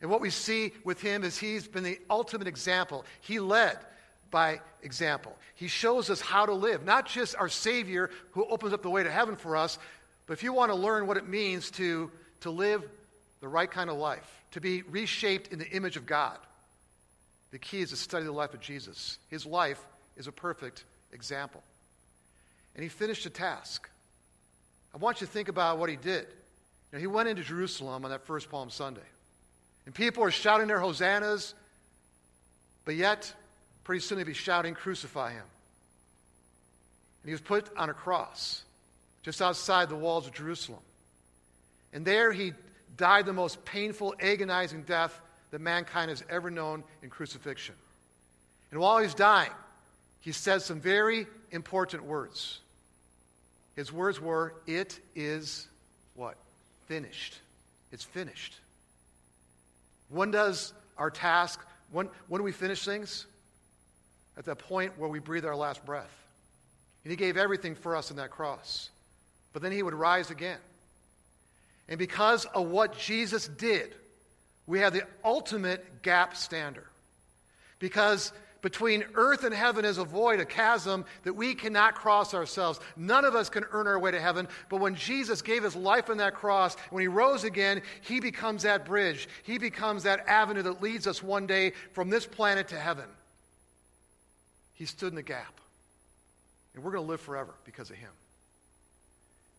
And 0.00 0.08
what 0.08 0.20
we 0.20 0.30
see 0.30 0.72
with 0.84 1.00
him 1.00 1.24
is 1.24 1.36
he's 1.36 1.66
been 1.66 1.82
the 1.82 1.98
ultimate 2.08 2.46
example. 2.46 3.04
He 3.22 3.40
led 3.40 3.76
by 4.32 4.60
example. 4.82 5.36
He 5.54 5.68
shows 5.68 6.10
us 6.10 6.20
how 6.20 6.46
to 6.46 6.54
live, 6.54 6.84
not 6.84 7.06
just 7.06 7.36
our 7.36 7.48
Savior 7.48 8.10
who 8.32 8.44
opens 8.46 8.72
up 8.72 8.82
the 8.82 8.90
way 8.90 9.04
to 9.04 9.10
heaven 9.10 9.36
for 9.36 9.56
us, 9.56 9.78
but 10.26 10.32
if 10.32 10.42
you 10.42 10.52
want 10.52 10.72
to 10.72 10.76
learn 10.76 11.06
what 11.06 11.16
it 11.16 11.28
means 11.28 11.70
to 11.72 12.10
to 12.42 12.50
live 12.50 12.82
the 13.40 13.48
right 13.48 13.70
kind 13.70 13.90
of 13.90 13.96
life, 13.96 14.28
to 14.52 14.60
be 14.60 14.82
reshaped 14.82 15.52
in 15.52 15.58
the 15.58 15.68
image 15.70 15.96
of 15.96 16.06
God. 16.06 16.38
The 17.50 17.58
key 17.58 17.80
is 17.80 17.90
to 17.90 17.96
study 17.96 18.24
the 18.24 18.32
life 18.32 18.54
of 18.54 18.60
Jesus. 18.60 19.18
His 19.28 19.44
life 19.44 19.80
is 20.16 20.26
a 20.26 20.32
perfect 20.32 20.84
example. 21.12 21.62
And 22.74 22.82
he 22.82 22.88
finished 22.88 23.24
the 23.24 23.30
task. 23.30 23.88
I 24.94 24.98
want 24.98 25.20
you 25.20 25.26
to 25.26 25.32
think 25.32 25.48
about 25.48 25.78
what 25.78 25.90
he 25.90 25.96
did. 25.96 26.24
You 26.24 26.98
know, 26.98 26.98
he 26.98 27.06
went 27.06 27.28
into 27.28 27.42
Jerusalem 27.42 28.04
on 28.04 28.10
that 28.10 28.24
first 28.26 28.50
Palm 28.50 28.70
Sunday. 28.70 29.00
And 29.86 29.94
people 29.94 30.22
are 30.22 30.30
shouting 30.30 30.68
their 30.68 30.80
hosannas, 30.80 31.54
but 32.84 32.94
yet 32.94 33.32
Pretty 33.84 34.00
soon 34.00 34.18
they'd 34.18 34.24
be 34.24 34.34
shouting, 34.34 34.74
Crucify 34.74 35.32
him. 35.32 35.44
And 37.22 37.28
he 37.28 37.32
was 37.32 37.40
put 37.40 37.68
on 37.76 37.90
a 37.90 37.94
cross 37.94 38.62
just 39.22 39.40
outside 39.40 39.88
the 39.88 39.96
walls 39.96 40.26
of 40.26 40.34
Jerusalem. 40.34 40.80
And 41.92 42.04
there 42.04 42.32
he 42.32 42.52
died 42.96 43.26
the 43.26 43.32
most 43.32 43.64
painful, 43.64 44.14
agonizing 44.20 44.82
death 44.82 45.18
that 45.50 45.60
mankind 45.60 46.10
has 46.10 46.24
ever 46.28 46.50
known 46.50 46.82
in 47.02 47.10
crucifixion. 47.10 47.74
And 48.70 48.80
while 48.80 48.98
he's 48.98 49.14
dying, 49.14 49.50
he 50.20 50.32
says 50.32 50.64
some 50.64 50.80
very 50.80 51.26
important 51.50 52.04
words. 52.04 52.60
His 53.76 53.92
words 53.92 54.20
were, 54.20 54.54
It 54.66 54.98
is 55.14 55.68
what? 56.14 56.36
Finished. 56.86 57.38
It's 57.90 58.04
finished. 58.04 58.56
When 60.08 60.30
does 60.30 60.72
our 60.96 61.10
task, 61.10 61.60
when, 61.90 62.08
when 62.28 62.40
do 62.40 62.44
we 62.44 62.52
finish 62.52 62.84
things? 62.84 63.26
At 64.36 64.46
that 64.46 64.58
point 64.58 64.98
where 64.98 65.08
we 65.08 65.18
breathe 65.18 65.44
our 65.44 65.56
last 65.56 65.84
breath. 65.84 66.10
And 67.04 67.10
he 67.10 67.16
gave 67.16 67.36
everything 67.36 67.74
for 67.74 67.96
us 67.96 68.10
in 68.10 68.16
that 68.16 68.30
cross. 68.30 68.90
But 69.52 69.62
then 69.62 69.72
he 69.72 69.82
would 69.82 69.94
rise 69.94 70.30
again. 70.30 70.58
And 71.88 71.98
because 71.98 72.44
of 72.46 72.68
what 72.68 72.96
Jesus 72.96 73.48
did, 73.48 73.94
we 74.66 74.78
have 74.80 74.92
the 74.92 75.06
ultimate 75.24 76.02
gap 76.02 76.36
standard. 76.36 76.86
Because 77.78 78.32
between 78.62 79.04
earth 79.14 79.42
and 79.42 79.52
heaven 79.52 79.84
is 79.84 79.98
a 79.98 80.04
void, 80.04 80.38
a 80.38 80.44
chasm 80.44 81.04
that 81.24 81.34
we 81.34 81.54
cannot 81.54 81.96
cross 81.96 82.32
ourselves. 82.32 82.78
None 82.96 83.24
of 83.24 83.34
us 83.34 83.50
can 83.50 83.64
earn 83.72 83.88
our 83.88 83.98
way 83.98 84.12
to 84.12 84.20
heaven. 84.20 84.46
But 84.68 84.80
when 84.80 84.94
Jesus 84.94 85.42
gave 85.42 85.64
his 85.64 85.74
life 85.74 86.08
on 86.08 86.18
that 86.18 86.34
cross, 86.34 86.76
when 86.90 87.00
he 87.00 87.08
rose 87.08 87.42
again, 87.42 87.82
he 88.02 88.20
becomes 88.20 88.62
that 88.62 88.86
bridge. 88.86 89.28
He 89.42 89.58
becomes 89.58 90.04
that 90.04 90.28
avenue 90.28 90.62
that 90.62 90.80
leads 90.80 91.08
us 91.08 91.22
one 91.22 91.46
day 91.48 91.72
from 91.92 92.08
this 92.08 92.24
planet 92.24 92.68
to 92.68 92.78
heaven. 92.78 93.06
He 94.82 94.86
stood 94.86 95.10
in 95.10 95.14
the 95.14 95.22
gap. 95.22 95.60
And 96.74 96.82
we're 96.82 96.90
going 96.90 97.04
to 97.04 97.08
live 97.08 97.20
forever 97.20 97.54
because 97.64 97.88
of 97.88 97.94
him. 97.94 98.10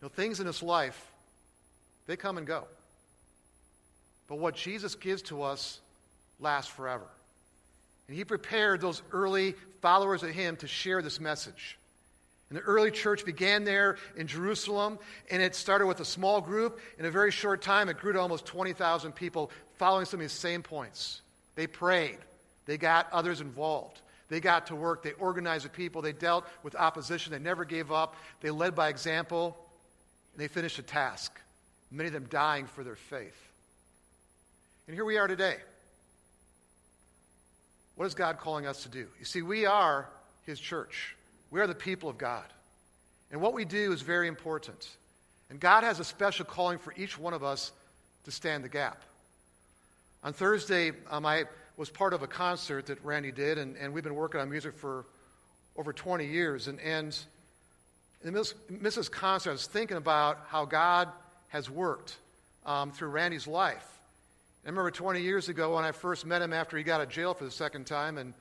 You 0.02 0.06
know, 0.06 0.10
things 0.10 0.42
in 0.42 0.46
this 0.46 0.62
life, 0.62 1.02
they 2.08 2.18
come 2.18 2.38
and 2.38 2.46
go. 2.46 2.66
But 4.28 4.40
what 4.40 4.54
Jesus 4.54 4.96
gives 4.96 5.22
to 5.22 5.44
us 5.44 5.80
lasts 6.42 6.70
forever. 6.70 7.06
And 8.10 8.18
he 8.18 8.26
prepared 8.26 8.82
those 8.82 9.02
early 9.14 9.56
followers 9.82 10.24
of 10.24 10.32
him 10.32 10.58
to 10.58 10.68
share 10.68 11.02
this 11.02 11.22
message. 11.22 11.78
And 12.50 12.58
the 12.58 12.64
early 12.64 12.92
church 12.92 13.24
began 13.24 13.64
there 13.64 13.96
in 14.18 14.28
Jerusalem, 14.28 15.00
and 15.32 15.42
it 15.42 15.56
started 15.56 15.88
with 15.88 16.02
a 16.02 16.06
small 16.06 16.42
group. 16.42 16.82
In 17.00 17.06
a 17.06 17.12
very 17.12 17.32
short 17.32 17.62
time, 17.62 17.88
it 17.88 17.98
grew 17.98 18.12
to 18.12 18.20
almost 18.20 18.46
20,000 18.46 19.14
people 19.14 19.52
following 19.78 20.06
some 20.06 20.20
of 20.20 20.24
these 20.26 20.34
same 20.34 20.64
points. 20.64 21.22
They 21.56 21.66
prayed, 21.66 22.18
they 22.66 22.78
got 22.78 23.08
others 23.14 23.40
involved. 23.40 24.02
They 24.30 24.40
got 24.40 24.68
to 24.68 24.76
work, 24.76 25.04
they 25.04 25.12
organized 25.14 25.66
the 25.66 25.70
people, 25.70 26.02
they 26.02 26.14
dealt 26.14 26.46
with 26.64 26.76
opposition, 26.76 27.32
they 27.32 27.40
never 27.40 27.66
gave 27.66 27.92
up, 27.92 28.16
they 28.42 28.50
led 28.50 28.76
by 28.76 28.90
example, 28.90 29.58
and 30.34 30.42
they 30.42 30.48
finished 30.48 30.80
a 30.80 30.84
task, 30.84 31.40
many 31.92 32.08
of 32.08 32.14
them 32.14 32.28
dying 32.30 32.66
for 32.66 32.84
their 32.84 32.96
faith. 32.96 33.38
And 34.88 34.96
here 34.96 35.06
we 35.06 35.18
are 35.18 35.28
today. 35.28 35.58
What 37.96 38.06
is 38.06 38.16
God 38.16 38.40
calling 38.40 38.66
us 38.66 38.84
to 38.84 38.90
do? 38.90 39.08
You 39.20 39.26
see, 39.26 39.42
we 39.42 39.66
are 39.66 40.10
His 40.46 40.60
church, 40.60 41.16
we 41.52 41.62
are 41.62 41.68
the 41.68 41.76
people 41.76 42.10
of 42.10 42.18
God. 42.18 42.46
And 43.32 43.42
what 43.42 43.54
we 43.54 43.66
do 43.66 43.92
is 43.92 44.02
very 44.02 44.28
important. 44.28 44.88
And 45.50 45.60
God 45.60 45.84
has 45.84 46.00
a 46.00 46.04
special 46.04 46.46
calling 46.46 46.78
for 46.78 46.94
each 46.96 47.18
one 47.18 47.34
of 47.34 47.44
us 47.44 47.72
to 48.26 48.32
stand 48.32 48.64
the 48.64 48.70
gap. 48.70 49.02
On 50.24 50.34
Thursday, 50.34 50.92
um, 51.10 51.26
I 51.26 51.46
was 51.78 51.90
part 51.90 52.14
of 52.14 52.22
a 52.22 52.28
concert 52.28 52.88
that 52.88 53.04
Randy 53.04 53.32
did, 53.32 53.58
and, 53.58 53.76
and 53.78 53.94
we've 53.94 54.04
been 54.04 54.16
working 54.16 54.40
on 54.40 54.50
music 54.50 54.76
for 54.76 55.06
over 55.76 55.92
20 55.92 56.26
years. 56.26 56.68
And, 56.68 56.80
and 56.80 57.18
in 58.24 58.34
this, 58.34 58.54
Mrs. 58.72 59.10
Concert, 59.10 59.50
I 59.50 59.54
was 59.54 59.68
thinking 59.68 59.98
about 59.98 60.40
how 60.48 60.66
God 60.66 61.10
has 61.50 61.70
worked 61.70 62.18
um, 62.66 62.92
through 62.92 63.10
Randy's 63.10 63.48
life. 63.48 63.88
I 64.66 64.70
remember 64.70 64.92
20 64.92 65.22
years 65.22 65.50
ago 65.50 65.76
when 65.76 65.84
I 65.84 65.92
first 65.92 66.26
met 66.26 66.42
him 66.42 66.54
after 66.54 66.78
he 66.78 66.84
got 66.84 67.02
out 67.02 67.08
of 67.08 67.10
jail 67.10 67.34
for 67.34 67.44
the 67.44 67.52
second 67.52 67.86
time, 67.86 68.18
and, 68.18 68.34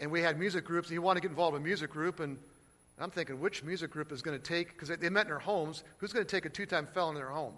and 0.00 0.10
we 0.10 0.22
had 0.22 0.38
music 0.38 0.64
groups, 0.64 0.88
and 0.88 0.94
he 0.94 0.98
wanted 0.98 1.20
to 1.20 1.28
get 1.28 1.30
involved 1.30 1.56
in 1.56 1.62
a 1.62 1.64
music 1.64 1.90
group, 1.90 2.20
and 2.20 2.36
I'm 2.98 3.10
thinking, 3.10 3.38
which 3.38 3.62
music 3.62 3.90
group 3.90 4.10
is 4.10 4.22
going 4.22 4.38
to 4.38 4.42
take, 4.42 4.72
because 4.72 4.88
they, 4.88 4.96
they, 4.96 5.10
met 5.10 5.26
in 5.26 5.28
their 5.28 5.38
homes, 5.38 5.84
who's 5.98 6.12
going 6.12 6.24
to 6.24 6.30
take 6.30 6.46
a 6.46 6.48
two 6.48 6.66
time 6.66 6.86
felon 6.86 7.14
in 7.14 7.20
their 7.20 7.30
home? 7.30 7.54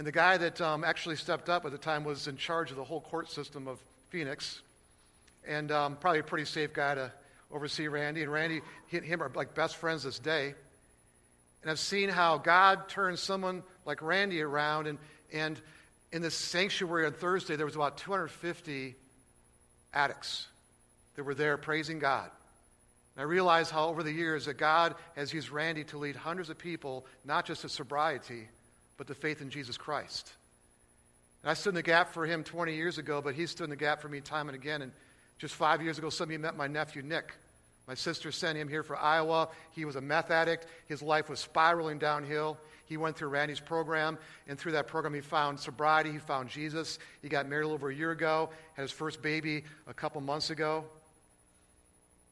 And 0.00 0.06
the 0.06 0.12
guy 0.12 0.38
that 0.38 0.62
um, 0.62 0.82
actually 0.82 1.16
stepped 1.16 1.50
up 1.50 1.66
at 1.66 1.72
the 1.72 1.76
time 1.76 2.04
was 2.04 2.26
in 2.26 2.38
charge 2.38 2.70
of 2.70 2.78
the 2.78 2.84
whole 2.84 3.02
court 3.02 3.30
system 3.30 3.68
of 3.68 3.78
Phoenix, 4.08 4.62
and 5.46 5.70
um, 5.70 5.96
probably 5.96 6.20
a 6.20 6.22
pretty 6.22 6.46
safe 6.46 6.72
guy 6.72 6.94
to 6.94 7.12
oversee 7.52 7.86
Randy. 7.86 8.22
And 8.22 8.32
Randy, 8.32 8.62
and 8.92 9.04
him 9.04 9.22
are 9.22 9.30
like 9.34 9.54
best 9.54 9.76
friends 9.76 10.04
this 10.04 10.18
day. 10.18 10.54
And 11.60 11.70
I've 11.70 11.78
seen 11.78 12.08
how 12.08 12.38
God 12.38 12.88
turns 12.88 13.20
someone 13.20 13.62
like 13.84 14.00
Randy 14.00 14.40
around, 14.40 14.86
and, 14.86 14.98
and 15.34 15.60
in 16.12 16.22
this 16.22 16.34
sanctuary 16.34 17.04
on 17.04 17.12
Thursday, 17.12 17.56
there 17.56 17.66
was 17.66 17.76
about 17.76 17.98
250 17.98 18.94
addicts 19.92 20.48
that 21.16 21.24
were 21.24 21.34
there 21.34 21.58
praising 21.58 21.98
God. 21.98 22.30
And 23.16 23.20
I 23.20 23.24
realized 23.24 23.70
how 23.70 23.88
over 23.88 24.02
the 24.02 24.12
years 24.12 24.46
that 24.46 24.54
God 24.54 24.94
has 25.14 25.34
used 25.34 25.50
Randy 25.50 25.84
to 25.84 25.98
lead 25.98 26.16
hundreds 26.16 26.48
of 26.48 26.56
people, 26.56 27.04
not 27.26 27.44
just 27.44 27.60
to 27.60 27.68
sobriety, 27.68 28.48
but 29.00 29.06
to 29.06 29.14
faith 29.14 29.40
in 29.40 29.48
Jesus 29.48 29.78
Christ. 29.78 30.30
And 31.42 31.50
I 31.50 31.54
stood 31.54 31.70
in 31.70 31.76
the 31.76 31.82
gap 31.82 32.12
for 32.12 32.26
him 32.26 32.44
20 32.44 32.76
years 32.76 32.98
ago, 32.98 33.22
but 33.22 33.34
he 33.34 33.46
stood 33.46 33.64
in 33.64 33.70
the 33.70 33.76
gap 33.76 34.02
for 34.02 34.10
me 34.10 34.20
time 34.20 34.50
and 34.50 34.54
again. 34.54 34.82
And 34.82 34.92
just 35.38 35.54
five 35.54 35.80
years 35.80 35.96
ago, 35.96 36.10
some 36.10 36.24
of 36.24 36.32
you 36.32 36.38
met 36.38 36.54
my 36.54 36.66
nephew, 36.66 37.00
Nick. 37.00 37.32
My 37.88 37.94
sister 37.94 38.30
sent 38.30 38.58
him 38.58 38.68
here 38.68 38.82
for 38.82 38.98
Iowa. 38.98 39.48
He 39.70 39.86
was 39.86 39.96
a 39.96 40.02
meth 40.02 40.30
addict. 40.30 40.66
His 40.86 41.00
life 41.00 41.30
was 41.30 41.40
spiraling 41.40 41.98
downhill. 41.98 42.58
He 42.84 42.98
went 42.98 43.16
through 43.16 43.28
Randy's 43.28 43.58
program, 43.58 44.18
and 44.46 44.58
through 44.58 44.72
that 44.72 44.86
program, 44.86 45.14
he 45.14 45.22
found 45.22 45.58
sobriety. 45.58 46.12
He 46.12 46.18
found 46.18 46.50
Jesus. 46.50 46.98
He 47.22 47.30
got 47.30 47.48
married 47.48 47.64
over 47.64 47.88
a 47.88 47.94
year 47.94 48.10
ago, 48.10 48.50
had 48.74 48.82
his 48.82 48.92
first 48.92 49.22
baby 49.22 49.64
a 49.86 49.94
couple 49.94 50.20
months 50.20 50.50
ago. 50.50 50.84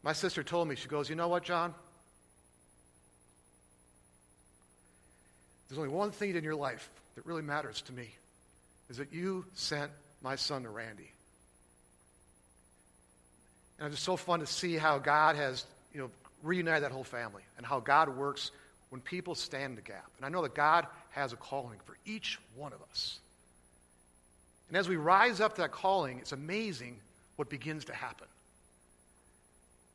My 0.03 0.13
sister 0.13 0.43
told 0.43 0.69
me, 0.69 0.77
she 0.77 0.89
goes, 0.89 1.09
You 1.09 1.17
know 1.17 1.29
what, 1.29 1.45
John? 1.45 1.75
There's 5.69 5.79
only 5.79 5.91
one 5.91 6.11
thing 6.11 6.35
in 6.35 6.45
your 6.45 6.55
life 6.55 6.89
that 7.15 7.27
really 7.27 7.43
matters 7.43 7.83
to 7.83 7.93
me 7.93 8.09
is 8.89 8.97
that 8.97 9.13
you 9.13 9.45
sent 9.55 9.91
my 10.23 10.37
son 10.37 10.63
to 10.63 10.71
Randy. 10.71 11.11
And 13.79 13.87
it's 13.87 13.97
just 13.97 14.05
so 14.05 14.17
fun 14.17 14.41
to 14.41 14.47
see 14.47 14.77
how 14.77 14.99
God 14.99 15.37
has, 15.37 15.65
you 15.93 16.01
know, 16.01 16.11
reunited 16.43 16.85
that 16.85 16.93
whole 16.93 17.05
family 17.05 17.43
and 17.57 17.67
how 17.67 17.81
God 17.81 18.09
works 18.09 18.51
when 18.91 19.01
people 19.01 19.35
stand 19.35 19.77
the 19.77 19.83
gap. 19.83 20.11
And 20.17 20.25
I 20.25 20.31
know 20.31 20.43
that 20.43 20.55
God 20.55 20.87
has 21.11 21.33
a 21.33 21.37
calling 21.37 21.79
for 21.85 21.97
each 22.07 22.39
one 22.57 22.73
of 22.73 22.81
us. 22.91 23.19
And 24.69 24.77
as 24.77 24.89
we 24.89 24.97
rise 24.97 25.41
up 25.41 25.57
to 25.57 25.63
that 25.63 25.73
calling, 25.73 26.19
it's 26.19 26.33
amazing 26.33 26.97
what 27.37 27.49
begins 27.49 27.87
to 27.87 27.95
happen. 27.95 28.27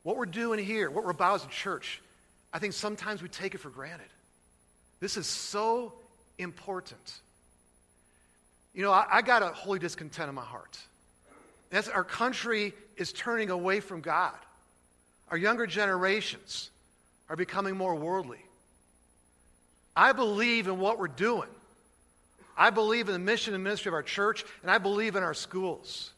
What 0.02 0.16
we're 0.16 0.26
doing 0.26 0.64
here, 0.64 0.90
what 0.90 1.04
we're 1.04 1.10
about 1.10 1.36
as 1.36 1.44
a 1.44 1.48
church, 1.48 2.00
I 2.52 2.58
think 2.58 2.74
sometimes 2.74 3.22
we 3.22 3.28
take 3.28 3.54
it 3.54 3.58
for 3.58 3.70
granted. 3.70 4.06
This 5.00 5.16
is 5.16 5.26
so 5.26 5.92
important. 6.38 7.20
You 8.74 8.82
know, 8.82 8.90
I, 8.90 9.06
I 9.10 9.22
got 9.22 9.42
a 9.42 9.48
holy 9.48 9.78
discontent 9.78 10.28
in 10.28 10.34
my 10.34 10.42
heart. 10.42 10.78
That's 11.70 11.88
our 11.88 12.04
country 12.04 12.72
is 12.96 13.12
turning 13.12 13.50
away 13.50 13.80
from 13.80 14.00
God. 14.00 14.36
Our 15.28 15.36
younger 15.36 15.66
generations 15.66 16.70
are 17.28 17.36
becoming 17.36 17.76
more 17.76 17.94
worldly. 17.94 18.44
I 19.96 20.12
believe 20.12 20.66
in 20.66 20.78
what 20.78 20.98
we're 20.98 21.08
doing. 21.08 21.48
I 22.56 22.70
believe 22.70 23.08
in 23.08 23.12
the 23.12 23.18
mission 23.18 23.54
and 23.54 23.64
ministry 23.64 23.90
of 23.90 23.94
our 23.94 24.02
church, 24.02 24.44
and 24.62 24.70
I 24.70 24.78
believe 24.78 25.16
in 25.16 25.22
our 25.22 25.34
schools. 25.34 26.12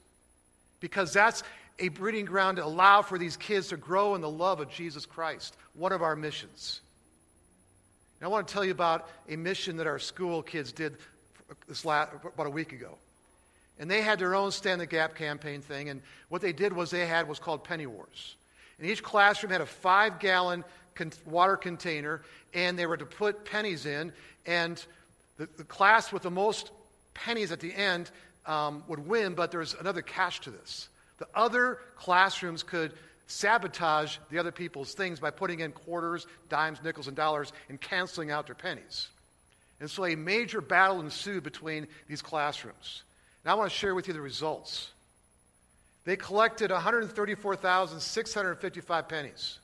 Because 0.81 1.13
that's 1.13 1.43
a 1.79 1.89
breeding 1.89 2.25
ground 2.25 2.57
to 2.57 2.65
allow 2.65 3.03
for 3.03 3.19
these 3.19 3.37
kids 3.37 3.69
to 3.69 3.77
grow 3.77 4.15
in 4.15 4.21
the 4.21 4.31
love 4.31 4.61
of 4.61 4.71
Jesus 4.71 5.07
Christ, 5.07 5.57
one 5.75 5.93
of 5.93 6.03
our 6.03 6.17
missions. 6.17 6.81
And 8.21 8.27
I 8.27 8.29
want 8.29 8.49
to 8.49 8.53
tell 8.55 8.65
you 8.65 8.71
about 8.71 9.09
a 9.29 9.37
mission 9.37 9.77
that 9.77 9.87
our 9.87 9.99
school 9.99 10.43
kids 10.43 10.73
did 10.73 10.97
this 11.69 11.85
last, 11.85 12.13
about 12.25 12.47
a 12.47 12.51
week 12.51 12.73
ago. 12.73 12.97
And 13.79 13.91
they 13.91 14.01
had 14.01 14.19
their 14.19 14.35
own 14.35 14.51
Stand 14.53 14.81
the 14.81 14.87
Gap 14.87 15.15
campaign 15.15 15.61
thing, 15.61 15.91
and 15.91 16.01
what 16.29 16.41
they 16.41 16.53
did 16.53 16.73
was 16.73 16.91
they 16.91 17.07
had 17.07 17.29
what's 17.29 17.41
called 17.41 17.63
Penny 17.63 17.87
Wars. 17.87 18.37
And 18.79 18.89
each 18.89 19.03
classroom 19.03 19.53
had 19.53 19.61
a 19.61 19.67
five 19.67 20.19
gallon 20.19 20.65
con- 20.95 21.13
water 21.27 21.57
container, 21.57 22.23
and 22.55 22.79
they 22.79 22.87
were 22.87 22.97
to 22.97 23.05
put 23.05 23.45
pennies 23.45 23.85
in, 23.85 24.13
and 24.47 24.83
the, 25.37 25.47
the 25.59 25.65
class 25.65 26.11
with 26.11 26.23
the 26.23 26.31
most 26.31 26.71
pennies 27.13 27.53
at 27.53 27.61
the 27.61 27.75
end 27.75 28.11
um, 28.47 28.83
would 28.89 29.07
win, 29.07 29.35
but 29.35 29.51
there 29.51 29.61
was 29.61 29.75
another 29.75 30.03
catch 30.03 30.41
to 30.43 30.51
this. 30.51 30.89
The 31.19 31.27
other 31.35 31.79
classrooms 31.97 32.63
could 32.63 32.93
sabotage 33.27 34.17
the 34.31 34.39
other 34.39 34.53
people's 34.53 34.95
things 34.95 35.21
by 35.21 35.31
putting 35.31 35.61
in 35.61 35.73
quarters, 35.73 36.27
dimes, 36.49 36.83
nickels, 36.83 37.09
and 37.09 37.17
dollars 37.17 37.53
and 37.69 37.79
canceling 37.81 38.31
out 38.31 38.47
their 38.47 38.55
pennies. 38.55 39.09
And 39.81 39.91
so 39.91 40.07
a 40.07 40.15
major 40.15 40.61
battle 40.61 41.01
ensued 41.01 41.43
between 41.43 41.89
these 42.09 42.23
classrooms. 42.23 43.03
And 43.45 43.51
I 43.51 43.55
want 43.55 43.69
to 43.71 43.77
share 43.77 43.95
with 43.95 44.09
you 44.09 44.15
the 44.15 44.21
results. 44.21 44.91
They 46.05 46.17
collected 46.17 46.71
134,655 46.71 49.09
pennies. 49.09 49.59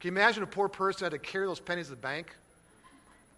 Can 0.00 0.08
you 0.08 0.12
imagine 0.12 0.42
a 0.42 0.46
poor 0.46 0.68
person 0.68 1.06
had 1.06 1.12
to 1.12 1.18
carry 1.18 1.46
those 1.46 1.60
pennies 1.60 1.86
to 1.86 1.92
the 1.92 1.96
bank? 1.96 2.36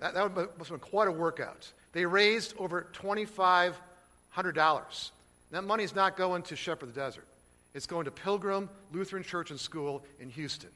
That, 0.00 0.14
that 0.14 0.34
must 0.34 0.48
have 0.58 0.80
been 0.80 0.80
quite 0.80 1.06
a 1.06 1.12
workout. 1.12 1.70
They 1.92 2.04
raised 2.04 2.54
over 2.58 2.88
$2,500. 2.92 5.10
That 5.52 5.62
money 5.62 5.84
is 5.84 5.94
not 5.94 6.16
going 6.16 6.42
to 6.42 6.56
Shepherd 6.56 6.88
the 6.88 7.00
Desert. 7.00 7.27
It's 7.74 7.86
going 7.86 8.06
to 8.06 8.10
Pilgrim 8.10 8.68
Lutheran 8.92 9.22
Church 9.22 9.50
and 9.50 9.60
School 9.60 10.04
in 10.20 10.30
Houston, 10.30 10.70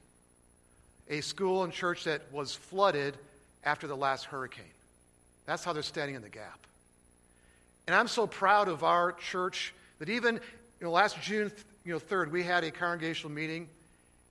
a 1.08 1.20
school 1.20 1.64
and 1.64 1.72
church 1.72 2.04
that 2.04 2.22
was 2.32 2.54
flooded 2.54 3.16
after 3.64 3.86
the 3.86 3.96
last 3.96 4.24
hurricane. 4.26 4.64
That's 5.46 5.64
how 5.64 5.72
they're 5.72 5.82
standing 5.82 6.14
in 6.14 6.22
the 6.22 6.28
gap. 6.28 6.66
And 7.86 7.96
I'm 7.96 8.08
so 8.08 8.26
proud 8.26 8.68
of 8.68 8.84
our 8.84 9.12
church 9.12 9.74
that 9.98 10.08
even 10.08 10.34
you 10.34 10.86
know, 10.86 10.90
last 10.90 11.20
June 11.20 11.50
you 11.84 11.92
know, 11.92 11.98
3rd, 11.98 12.30
we 12.30 12.42
had 12.42 12.64
a 12.64 12.70
congregational 12.70 13.32
meeting. 13.32 13.68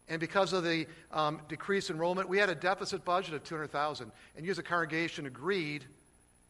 And 0.07 0.19
because 0.19 0.53
of 0.53 0.63
the 0.63 0.87
um, 1.11 1.39
decreased 1.47 1.89
enrollment, 1.89 2.27
we 2.27 2.37
had 2.37 2.49
a 2.49 2.55
deficit 2.55 3.05
budget 3.05 3.33
of 3.33 3.43
200000 3.43 4.11
And 4.35 4.45
you 4.45 4.51
as 4.51 4.57
a 4.57 4.63
congregation 4.63 5.25
agreed 5.25 5.85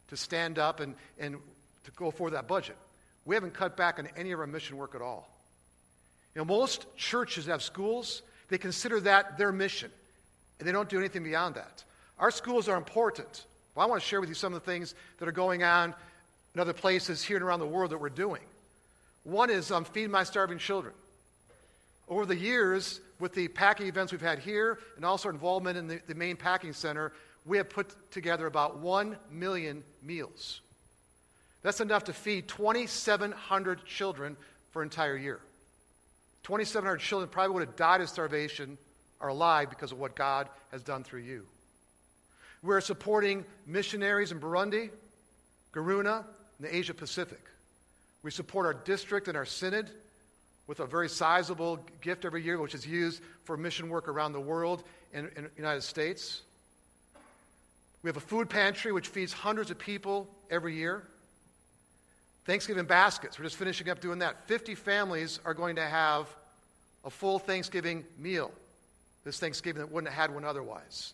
to 0.09 0.17
stand 0.17 0.59
up 0.59 0.79
and, 0.79 0.95
and 1.19 1.37
to 1.85 1.91
go 1.91 2.11
for 2.11 2.31
that 2.31 2.47
budget. 2.47 2.77
We 3.25 3.35
haven't 3.35 3.53
cut 3.53 3.77
back 3.77 3.99
on 3.99 4.07
any 4.17 4.31
of 4.31 4.39
our 4.39 4.47
mission 4.47 4.77
work 4.77 4.95
at 4.95 5.01
all. 5.01 5.30
You 6.35 6.41
know, 6.41 6.45
most 6.45 6.85
churches 6.95 7.45
have 7.47 7.61
schools, 7.61 8.21
they 8.49 8.57
consider 8.57 8.99
that 9.01 9.37
their 9.37 9.51
mission, 9.51 9.91
and 10.59 10.67
they 10.67 10.71
don't 10.71 10.89
do 10.89 10.97
anything 10.97 11.23
beyond 11.23 11.55
that. 11.55 11.83
Our 12.19 12.31
schools 12.31 12.67
are 12.67 12.77
important. 12.77 13.45
Well, 13.75 13.85
I 13.85 13.89
want 13.89 14.01
to 14.01 14.07
share 14.07 14.19
with 14.19 14.29
you 14.29 14.35
some 14.35 14.53
of 14.53 14.63
the 14.63 14.71
things 14.71 14.95
that 15.17 15.27
are 15.27 15.33
going 15.33 15.63
on 15.63 15.93
in 16.53 16.61
other 16.61 16.73
places 16.73 17.23
here 17.23 17.37
and 17.37 17.43
around 17.43 17.59
the 17.59 17.65
world 17.65 17.91
that 17.91 17.97
we're 17.97 18.09
doing. 18.09 18.41
One 19.23 19.49
is 19.49 19.71
um, 19.71 19.85
Feed 19.85 20.09
My 20.09 20.23
Starving 20.23 20.57
Children. 20.57 20.93
Over 22.07 22.25
the 22.25 22.35
years, 22.35 22.99
with 23.19 23.33
the 23.33 23.47
packing 23.47 23.87
events 23.87 24.11
we've 24.11 24.19
had 24.19 24.39
here 24.39 24.79
and 24.95 25.05
also 25.05 25.29
our 25.29 25.33
involvement 25.33 25.77
in 25.77 25.87
the, 25.87 26.01
the 26.07 26.15
main 26.15 26.35
packing 26.35 26.73
center, 26.73 27.13
we 27.45 27.57
have 27.57 27.69
put 27.69 28.11
together 28.11 28.47
about 28.47 28.79
1 28.79 29.15
million 29.31 29.83
meals. 30.03 30.61
That's 31.61 31.79
enough 31.79 32.05
to 32.05 32.13
feed 32.13 32.47
2,700 32.47 33.85
children 33.85 34.35
for 34.71 34.81
an 34.81 34.87
entire 34.87 35.15
year. 35.15 35.39
2,700 36.43 36.97
children 36.97 37.29
probably 37.29 37.53
would 37.53 37.67
have 37.67 37.75
died 37.75 38.01
of 38.01 38.09
starvation 38.09 38.77
are 39.19 39.29
alive 39.29 39.69
because 39.69 39.91
of 39.91 39.99
what 39.99 40.15
God 40.15 40.49
has 40.71 40.81
done 40.81 41.03
through 41.03 41.21
you. 41.21 41.45
We're 42.63 42.81
supporting 42.81 43.45
missionaries 43.65 44.31
in 44.31 44.39
Burundi, 44.39 44.89
Garuna, 45.73 46.17
and 46.57 46.67
the 46.67 46.75
Asia 46.75 46.93
Pacific. 46.93 47.41
We 48.23 48.31
support 48.31 48.65
our 48.65 48.73
district 48.73 49.27
and 49.27 49.35
our 49.35 49.45
synod 49.45 49.89
with 50.67 50.79
a 50.79 50.85
very 50.85 51.09
sizable 51.09 51.79
gift 52.01 52.23
every 52.23 52.43
year, 52.43 52.59
which 52.59 52.75
is 52.75 52.85
used 52.85 53.21
for 53.43 53.57
mission 53.57 53.89
work 53.89 54.07
around 54.07 54.33
the 54.33 54.39
world 54.39 54.83
and 55.13 55.29
in, 55.35 55.43
the 55.43 55.49
United 55.57 55.81
States. 55.81 56.41
We 58.03 58.09
have 58.09 58.17
a 58.17 58.21
food 58.21 58.49
pantry 58.49 58.91
which 58.91 59.07
feeds 59.07 59.33
hundreds 59.33 59.71
of 59.71 59.79
people 59.79 60.27
every 60.49 60.75
year. 60.75 61.03
Thanksgiving 62.45 62.85
baskets, 62.85 63.37
we're 63.37 63.45
just 63.45 63.57
finishing 63.57 63.89
up 63.89 64.01
doing 64.01 64.19
that. 64.19 64.47
50 64.47 64.75
families 64.75 65.39
are 65.45 65.53
going 65.53 65.75
to 65.75 65.85
have 65.85 66.27
a 67.03 67.09
full 67.09 67.39
Thanksgiving 67.39 68.03
meal 68.17 68.51
this 69.23 69.39
Thanksgiving 69.39 69.81
that 69.81 69.91
wouldn't 69.91 70.11
have 70.11 70.29
had 70.29 70.33
one 70.33 70.45
otherwise. 70.45 71.13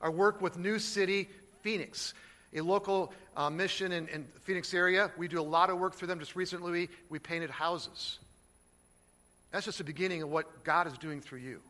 Our 0.00 0.10
work 0.10 0.42
with 0.42 0.58
New 0.58 0.78
City 0.78 1.28
Phoenix, 1.62 2.12
a 2.54 2.60
local 2.60 3.12
uh, 3.36 3.50
mission 3.50 3.92
in, 3.92 4.08
in 4.08 4.26
the 4.34 4.40
Phoenix 4.40 4.74
area, 4.74 5.10
we 5.16 5.28
do 5.28 5.40
a 5.40 5.42
lot 5.42 5.70
of 5.70 5.78
work 5.78 5.94
through 5.94 6.08
them. 6.08 6.18
Just 6.18 6.36
recently, 6.36 6.88
we 7.08 7.18
painted 7.18 7.50
houses. 7.50 8.18
That's 9.52 9.64
just 9.64 9.78
the 9.78 9.84
beginning 9.84 10.22
of 10.22 10.28
what 10.28 10.64
God 10.64 10.86
is 10.86 10.98
doing 10.98 11.20
through 11.20 11.38
you. 11.38 11.60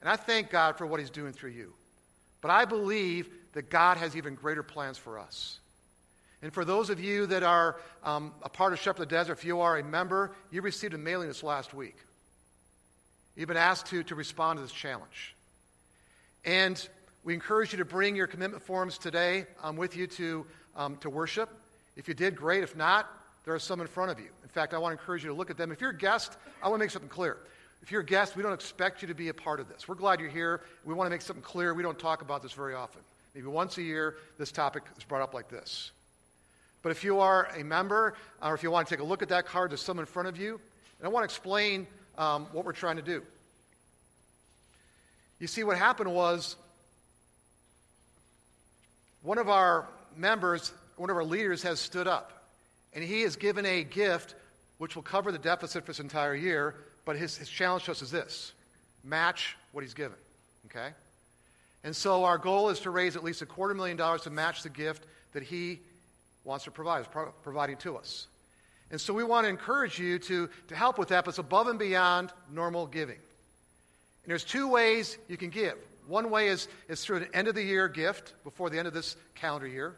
And 0.00 0.08
I 0.08 0.16
thank 0.16 0.50
God 0.50 0.78
for 0.78 0.86
what 0.86 1.00
He's 1.00 1.10
doing 1.10 1.32
through 1.32 1.50
you. 1.50 1.74
But 2.40 2.50
I 2.50 2.64
believe 2.64 3.28
that 3.52 3.68
God 3.68 3.98
has 3.98 4.16
even 4.16 4.34
greater 4.34 4.62
plans 4.62 4.96
for 4.96 5.18
us. 5.18 5.58
And 6.42 6.52
for 6.52 6.64
those 6.64 6.88
of 6.88 7.00
you 7.00 7.26
that 7.26 7.42
are 7.42 7.76
um, 8.02 8.32
a 8.42 8.48
part 8.48 8.72
of 8.72 8.78
Shepherd 8.78 9.02
of 9.02 9.08
the 9.08 9.14
Desert, 9.14 9.32
if 9.32 9.44
you 9.44 9.60
are 9.60 9.78
a 9.78 9.84
member, 9.84 10.32
you 10.50 10.62
received 10.62 10.94
a 10.94 10.98
mailing 10.98 11.28
this 11.28 11.42
last 11.42 11.74
week. 11.74 11.96
You've 13.36 13.48
been 13.48 13.56
asked 13.56 13.86
to, 13.86 14.02
to 14.04 14.14
respond 14.14 14.58
to 14.58 14.62
this 14.62 14.72
challenge. 14.72 15.34
And 16.44 16.88
we 17.24 17.34
encourage 17.34 17.72
you 17.72 17.78
to 17.78 17.84
bring 17.84 18.16
your 18.16 18.26
commitment 18.26 18.62
forms 18.62 18.96
today 18.96 19.44
um, 19.62 19.76
with 19.76 19.96
you 19.96 20.06
to, 20.06 20.46
um, 20.76 20.96
to 20.98 21.10
worship. 21.10 21.50
If 21.96 22.08
you 22.08 22.14
did, 22.14 22.36
great. 22.36 22.62
If 22.62 22.74
not, 22.76 23.08
there 23.44 23.54
are 23.54 23.58
some 23.58 23.80
in 23.80 23.86
front 23.86 24.10
of 24.10 24.18
you. 24.18 24.28
In 24.42 24.48
fact, 24.48 24.72
I 24.72 24.78
want 24.78 24.96
to 24.96 25.00
encourage 25.00 25.22
you 25.22 25.28
to 25.28 25.34
look 25.34 25.50
at 25.50 25.58
them. 25.58 25.70
If 25.70 25.80
you're 25.80 25.90
a 25.90 25.96
guest, 25.96 26.32
I 26.62 26.68
want 26.68 26.80
to 26.80 26.84
make 26.84 26.90
something 26.90 27.10
clear. 27.10 27.36
If 27.82 27.92
you're 27.92 28.00
a 28.00 28.06
guest, 28.06 28.36
we 28.36 28.42
don't 28.42 28.52
expect 28.52 29.02
you 29.02 29.08
to 29.08 29.14
be 29.14 29.28
a 29.28 29.34
part 29.34 29.60
of 29.60 29.68
this. 29.68 29.86
We're 29.86 29.94
glad 29.94 30.20
you're 30.20 30.30
here. 30.30 30.62
We 30.84 30.94
want 30.94 31.06
to 31.06 31.10
make 31.10 31.22
something 31.22 31.42
clear. 31.42 31.74
We 31.74 31.82
don't 31.82 31.98
talk 31.98 32.22
about 32.22 32.42
this 32.42 32.52
very 32.52 32.74
often. 32.74 33.02
Maybe 33.34 33.46
once 33.46 33.78
a 33.78 33.82
year, 33.82 34.16
this 34.38 34.50
topic 34.50 34.82
is 34.96 35.04
brought 35.04 35.22
up 35.22 35.34
like 35.34 35.48
this. 35.48 35.92
But 36.82 36.92
if 36.92 37.04
you 37.04 37.20
are 37.20 37.48
a 37.56 37.62
member, 37.62 38.14
or 38.42 38.54
if 38.54 38.62
you 38.62 38.70
want 38.70 38.88
to 38.88 38.94
take 38.94 39.02
a 39.02 39.06
look 39.06 39.22
at 39.22 39.28
that 39.28 39.46
card, 39.46 39.70
there's 39.70 39.82
some 39.82 39.98
in 39.98 40.06
front 40.06 40.28
of 40.28 40.38
you. 40.38 40.60
And 40.98 41.06
I 41.06 41.08
want 41.08 41.22
to 41.22 41.24
explain 41.24 41.86
um, 42.16 42.46
what 42.52 42.64
we're 42.64 42.72
trying 42.72 42.96
to 42.96 43.02
do. 43.02 43.22
You 45.38 45.46
see, 45.46 45.64
what 45.64 45.76
happened 45.76 46.12
was 46.12 46.56
one 49.22 49.38
of 49.38 49.48
our 49.48 49.86
members, 50.16 50.72
one 50.96 51.10
of 51.10 51.16
our 51.16 51.24
leaders, 51.24 51.62
has 51.62 51.80
stood 51.80 52.06
up, 52.06 52.44
and 52.94 53.04
he 53.04 53.22
has 53.22 53.36
given 53.36 53.64
a 53.66 53.84
gift 53.84 54.34
which 54.78 54.96
will 54.96 55.02
cover 55.02 55.30
the 55.32 55.38
deficit 55.38 55.84
for 55.84 55.92
this 55.92 56.00
entire 56.00 56.34
year. 56.34 56.74
But 57.04 57.16
his, 57.16 57.36
his 57.36 57.48
challenge 57.48 57.84
to 57.84 57.92
us 57.92 58.02
is 58.02 58.10
this 58.10 58.52
match 59.02 59.56
what 59.72 59.82
he's 59.82 59.94
given. 59.94 60.16
Okay? 60.66 60.90
And 61.84 61.96
so 61.96 62.24
our 62.24 62.38
goal 62.38 62.68
is 62.68 62.80
to 62.80 62.90
raise 62.90 63.16
at 63.16 63.24
least 63.24 63.42
a 63.42 63.46
quarter 63.46 63.74
million 63.74 63.96
dollars 63.96 64.22
to 64.22 64.30
match 64.30 64.62
the 64.62 64.68
gift 64.68 65.04
that 65.32 65.42
he 65.42 65.80
wants 66.44 66.64
to 66.64 66.70
provide, 66.70 67.02
is 67.02 67.06
pro- 67.06 67.32
providing 67.42 67.76
to 67.78 67.96
us. 67.96 68.26
And 68.90 69.00
so 69.00 69.14
we 69.14 69.22
want 69.22 69.44
to 69.44 69.48
encourage 69.48 69.98
you 69.98 70.18
to, 70.18 70.48
to 70.68 70.74
help 70.74 70.98
with 70.98 71.08
that, 71.08 71.24
but 71.24 71.30
it's 71.30 71.38
above 71.38 71.68
and 71.68 71.78
beyond 71.78 72.32
normal 72.52 72.86
giving. 72.86 73.16
And 73.16 74.30
there's 74.30 74.44
two 74.44 74.68
ways 74.68 75.16
you 75.28 75.36
can 75.36 75.50
give. 75.50 75.76
One 76.08 76.30
way 76.30 76.48
is, 76.48 76.66
is 76.88 77.04
through 77.04 77.18
an 77.18 77.28
end 77.32 77.46
of 77.46 77.54
the 77.54 77.62
year 77.62 77.88
gift 77.88 78.32
before 78.42 78.68
the 78.68 78.78
end 78.78 78.88
of 78.88 78.94
this 78.94 79.16
calendar 79.36 79.68
year. 79.68 79.94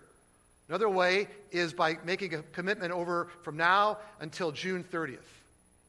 Another 0.69 0.89
way 0.89 1.29
is 1.51 1.73
by 1.73 1.97
making 2.05 2.35
a 2.35 2.43
commitment 2.43 2.93
over 2.93 3.29
from 3.43 3.57
now 3.57 3.99
until 4.21 4.53
June 4.53 4.85
30th. 4.85 5.19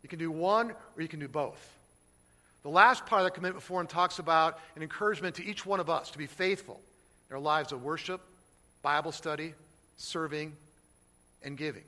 You 0.02 0.10
can 0.10 0.20
do 0.20 0.32
one 0.32 0.72
or 0.96 1.02
you 1.02 1.08
can 1.08 1.20
do 1.20 1.28
both. 1.28 1.70
The 2.64 2.70
last 2.70 3.06
part 3.06 3.22
of 3.22 3.26
the 3.26 3.32
commitment 3.32 3.64
form 3.64 3.88
talks 3.88 4.20
about 4.20 4.60
an 4.76 4.82
encouragement 4.82 5.36
to 5.36 5.46
each 5.46 5.66
one 5.66 5.82
of 5.82 5.90
us 5.90 6.12
to 6.12 6.18
be 6.18 6.28
faithful 6.28 6.80
in 7.30 7.36
our 7.36 7.42
lives 7.42 7.74
of 7.74 7.84
worship, 7.84 8.22
Bible 8.82 9.12
study, 9.12 9.54
serving, 9.98 10.54
and 11.44 11.58
giving. 11.58 11.84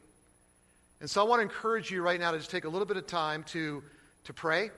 And 1.02 1.10
so 1.10 1.22
I 1.22 1.26
want 1.26 1.39
to 1.39 1.44
encourage 1.44 1.91
you 1.91 2.02
right 2.02 2.20
now 2.20 2.32
to 2.32 2.38
just 2.38 2.52
take 2.52 2.65
a 2.65 2.70
little 2.70 2.86
bit 2.86 2.98
of 2.98 3.08
time 3.08 3.44
to, 3.50 3.84
to 4.26 4.34
pray. 4.34 4.63
And 4.63 4.72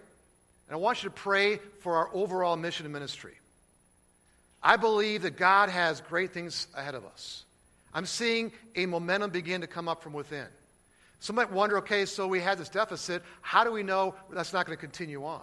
I 0.72 0.76
want 0.76 1.04
you 1.04 1.10
to 1.10 1.16
pray 1.16 1.58
for 1.80 1.96
our 1.96 2.10
overall 2.13 2.56
mission 2.56 2.86
and 2.86 2.94
ministry. 2.94 3.36
I 4.62 4.76
believe 4.76 5.22
that 5.22 5.38
God 5.38 5.70
has 5.70 6.02
great 6.02 6.34
things 6.34 6.68
ahead 6.76 6.96
of 6.96 7.06
us. 7.06 7.46
I'm 7.94 8.06
seeing 8.06 8.52
a 8.76 8.86
momentum 8.86 9.32
begin 9.32 9.62
to 9.62 9.68
come 9.68 9.88
up 9.88 10.04
from 10.04 10.13
within. 10.13 10.48
Some 11.20 11.36
might 11.36 11.52
wonder 11.52 11.78
okay, 11.80 12.06
so 12.06 12.28
we 12.28 12.40
had 12.40 12.58
this 12.58 12.70
deficit. 12.70 13.24
How 13.42 13.63
do 13.63 13.72
we 13.72 13.82
know 13.82 14.13
that's 14.32 14.54
not 14.54 14.66
going 14.66 14.78
to 14.78 14.82
continue 14.82 15.24
on? 15.26 15.42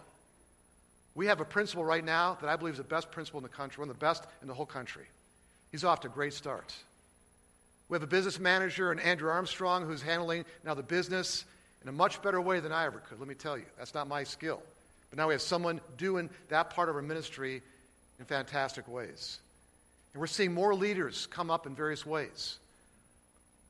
We 1.15 1.27
have 1.27 1.41
a 1.41 1.45
principal 1.45 1.85
right 1.85 2.05
now 2.05 2.37
that 2.41 2.49
I 2.49 2.57
believe 2.57 2.75
is 2.75 2.79
the 2.79 2.85
best 2.85 3.11
principal 3.11 3.39
in 3.39 3.43
the 3.43 3.49
country, 3.49 3.81
one 3.81 3.89
of 3.89 3.97
the 3.97 4.05
best 4.05 4.25
in 4.43 4.49
the 4.49 4.55
whole 4.55 4.67
country. 4.67 5.07
He's 5.71 5.85
off 5.85 6.01
to 6.01 6.09
a 6.09 6.11
great 6.11 6.35
start. 6.35 6.75
We 7.89 7.97
have 7.97 8.03
a 8.03 8.07
business 8.07 8.41
manager, 8.41 8.91
and 8.91 9.01
Andrew 9.01 9.31
Armstrong, 9.31 9.87
who's 9.87 10.03
handling 10.03 10.45
now 10.65 10.75
the 10.75 10.83
business 10.83 11.45
in 11.83 11.89
a 11.89 11.93
much 11.93 12.23
better 12.23 12.41
way 12.41 12.61
than 12.61 12.73
I 12.73 12.87
ever 12.87 12.99
could. 12.99 13.19
Let 13.19 13.29
me 13.29 13.35
tell 13.35 13.59
you, 13.59 13.67
that's 13.77 13.95
not 13.95 14.09
my 14.09 14.25
skill. 14.25 14.63
But 15.11 15.19
now 15.19 15.29
we 15.29 15.35
have 15.35 15.43
someone 15.43 15.81
doing 15.99 16.31
that 16.49 16.71
part 16.71 16.89
of 16.89 16.97
our 16.97 17.03
ministry 17.03 17.63
in 18.19 18.25
fantastic 18.25 18.89
ways. 18.89 19.39
And 20.13 20.21
we're 20.21 20.27
seeing 20.27 20.55
more 20.55 20.75
leaders 20.75 21.27
come 21.27 21.51
up 21.51 21.67
in 21.67 21.75
various 21.75 22.07
ways. 22.07 22.59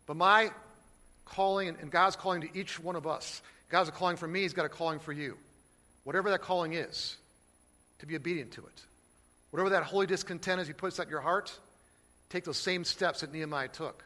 But 0.07 0.16
my 0.16 0.50
calling, 1.24 1.77
and 1.81 1.90
God's 1.90 2.16
calling 2.16 2.42
to 2.42 2.59
each 2.59 2.79
one 2.79 2.96
of 2.96 3.07
us, 3.07 3.42
God's 3.68 3.88
a 3.88 3.92
calling 3.92 4.16
for 4.16 4.29
me, 4.29 4.42
He's 4.42 4.53
got 4.53 4.64
a 4.64 4.68
calling 4.68 5.00
for 5.00 5.12
you. 5.12 5.37
Whatever 6.05 6.31
that 6.31 6.42
calling 6.42 6.74
is, 6.74 7.16
to 7.98 8.07
be 8.07 8.14
obedient 8.14 8.53
to 8.53 8.61
it. 8.61 8.83
Whatever 9.50 9.70
that 9.70 9.85
holy 9.85 10.07
discontent 10.07 10.61
is 10.61 10.66
He 10.66 10.72
puts 10.72 11.00
at 11.00 11.09
your 11.09 11.20
heart, 11.20 11.59
take 12.35 12.44
those 12.44 12.59
same 12.59 12.83
steps 12.83 13.20
that 13.20 13.33
Nehemiah 13.33 13.68
took. 13.68 14.05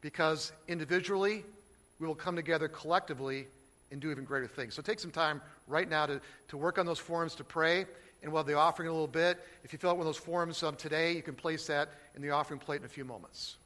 Because 0.00 0.52
individually, 0.68 1.44
we 1.98 2.06
will 2.06 2.14
come 2.14 2.36
together 2.36 2.68
collectively 2.68 3.46
and 3.90 4.00
do 4.00 4.12
even 4.12 4.24
greater 4.24 4.46
things. 4.46 4.74
So 4.74 4.82
take 4.82 5.00
some 5.00 5.10
time 5.10 5.42
right 5.66 5.88
now 5.90 6.06
to, 6.06 6.20
to 6.48 6.56
work 6.56 6.78
on 6.78 6.86
those 6.86 7.00
forms, 7.00 7.34
to 7.34 7.44
pray, 7.44 7.86
and 8.22 8.30
we'll 8.30 8.38
have 8.38 8.46
the 8.46 8.54
offering 8.54 8.88
a 8.88 8.92
little 8.92 9.08
bit. 9.08 9.40
If 9.64 9.72
you 9.72 9.80
fill 9.80 9.90
out 9.90 9.96
one 9.96 10.06
of 10.06 10.14
those 10.14 10.22
forms 10.22 10.62
um, 10.62 10.76
today, 10.76 11.12
you 11.16 11.22
can 11.22 11.34
place 11.34 11.66
that 11.66 11.88
in 12.14 12.22
the 12.22 12.30
offering 12.30 12.60
plate 12.60 12.80
in 12.80 12.86
a 12.86 12.88
few 12.88 13.04
moments. 13.04 13.56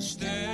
stand. 0.00 0.49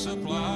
supply. 0.00 0.49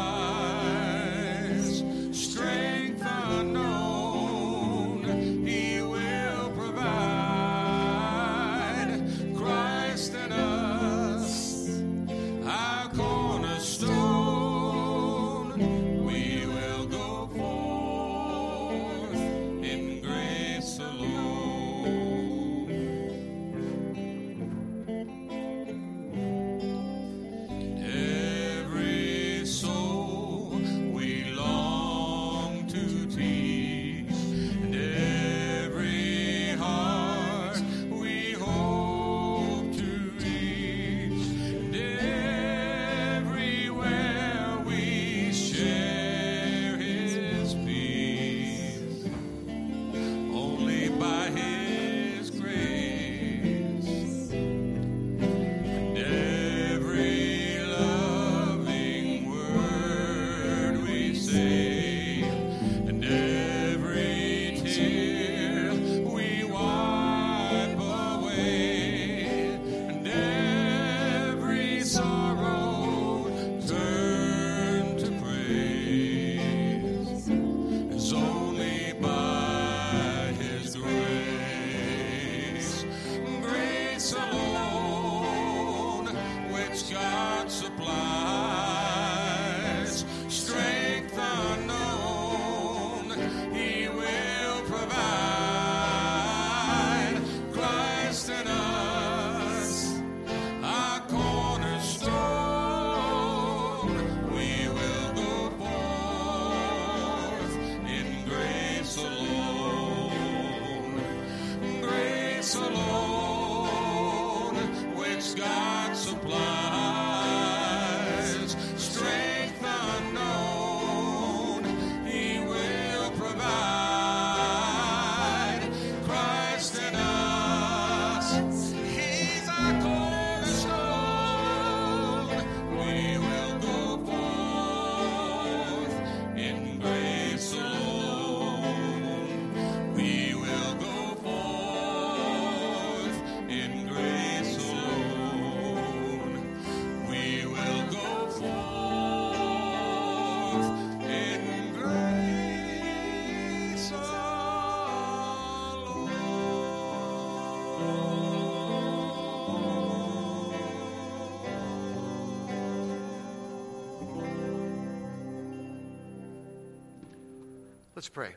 Let's 168.04 168.12
pray. 168.12 168.34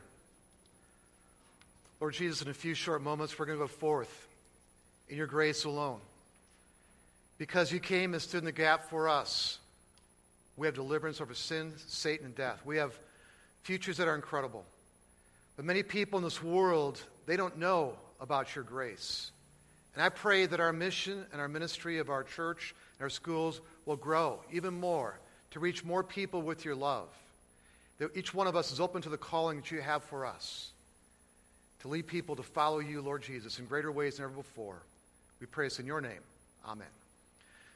Lord 2.00 2.14
Jesus, 2.14 2.40
in 2.40 2.48
a 2.48 2.54
few 2.54 2.72
short 2.72 3.02
moments, 3.02 3.38
we're 3.38 3.44
going 3.44 3.58
to 3.58 3.64
go 3.64 3.68
forth 3.68 4.26
in 5.10 5.18
your 5.18 5.26
grace 5.26 5.64
alone. 5.64 6.00
Because 7.36 7.70
you 7.70 7.78
came 7.78 8.14
and 8.14 8.22
stood 8.22 8.38
in 8.38 8.46
the 8.46 8.52
gap 8.52 8.88
for 8.88 9.10
us, 9.10 9.58
we 10.56 10.66
have 10.66 10.74
deliverance 10.74 11.20
over 11.20 11.34
sin, 11.34 11.74
Satan, 11.86 12.24
and 12.24 12.34
death. 12.34 12.64
We 12.64 12.78
have 12.78 12.98
futures 13.62 13.98
that 13.98 14.08
are 14.08 14.14
incredible. 14.14 14.64
But 15.56 15.66
many 15.66 15.82
people 15.82 16.16
in 16.16 16.24
this 16.24 16.42
world, 16.42 16.98
they 17.26 17.36
don't 17.36 17.58
know 17.58 17.92
about 18.22 18.54
your 18.54 18.64
grace. 18.64 19.32
And 19.94 20.02
I 20.02 20.08
pray 20.08 20.46
that 20.46 20.60
our 20.60 20.72
mission 20.72 21.26
and 21.30 21.42
our 21.42 21.48
ministry 21.48 21.98
of 21.98 22.08
our 22.08 22.24
church 22.24 22.74
and 22.98 23.02
our 23.04 23.10
schools 23.10 23.60
will 23.84 23.96
grow 23.96 24.40
even 24.50 24.72
more 24.80 25.20
to 25.50 25.60
reach 25.60 25.84
more 25.84 26.02
people 26.02 26.40
with 26.40 26.64
your 26.64 26.74
love. 26.74 27.10
That 27.98 28.16
each 28.16 28.32
one 28.32 28.46
of 28.46 28.56
us 28.56 28.72
is 28.72 28.80
open 28.80 29.02
to 29.02 29.08
the 29.08 29.18
calling 29.18 29.58
that 29.58 29.70
you 29.70 29.80
have 29.80 30.04
for 30.04 30.24
us 30.24 30.70
to 31.80 31.88
lead 31.88 32.06
people 32.06 32.36
to 32.36 32.42
follow 32.42 32.80
you, 32.80 33.00
Lord 33.00 33.22
Jesus, 33.22 33.58
in 33.58 33.66
greater 33.66 33.92
ways 33.92 34.16
than 34.16 34.24
ever 34.24 34.34
before. 34.34 34.82
We 35.40 35.46
pray 35.46 35.66
this 35.66 35.78
in 35.78 35.86
your 35.86 36.00
name. 36.00 36.20
Amen. 36.66 36.88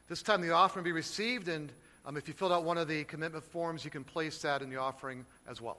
This 0.09 0.23
time 0.23 0.41
the 0.41 0.51
offering 0.51 0.83
will 0.83 0.89
be 0.89 0.93
received, 0.93 1.49
and 1.49 1.71
um, 2.05 2.17
if 2.17 2.27
you 2.27 2.35
filled 2.35 2.53
out 2.53 2.65
one 2.65 2.79
of 2.79 2.89
the 2.89 3.05
commitment 3.05 3.45
forms, 3.45 3.85
you 3.85 3.91
can 3.91 4.05
place 4.05 4.39
that 4.43 4.63
in 4.63 4.71
the 4.71 4.77
offering 4.77 5.25
as 5.49 5.61
well. 5.61 5.79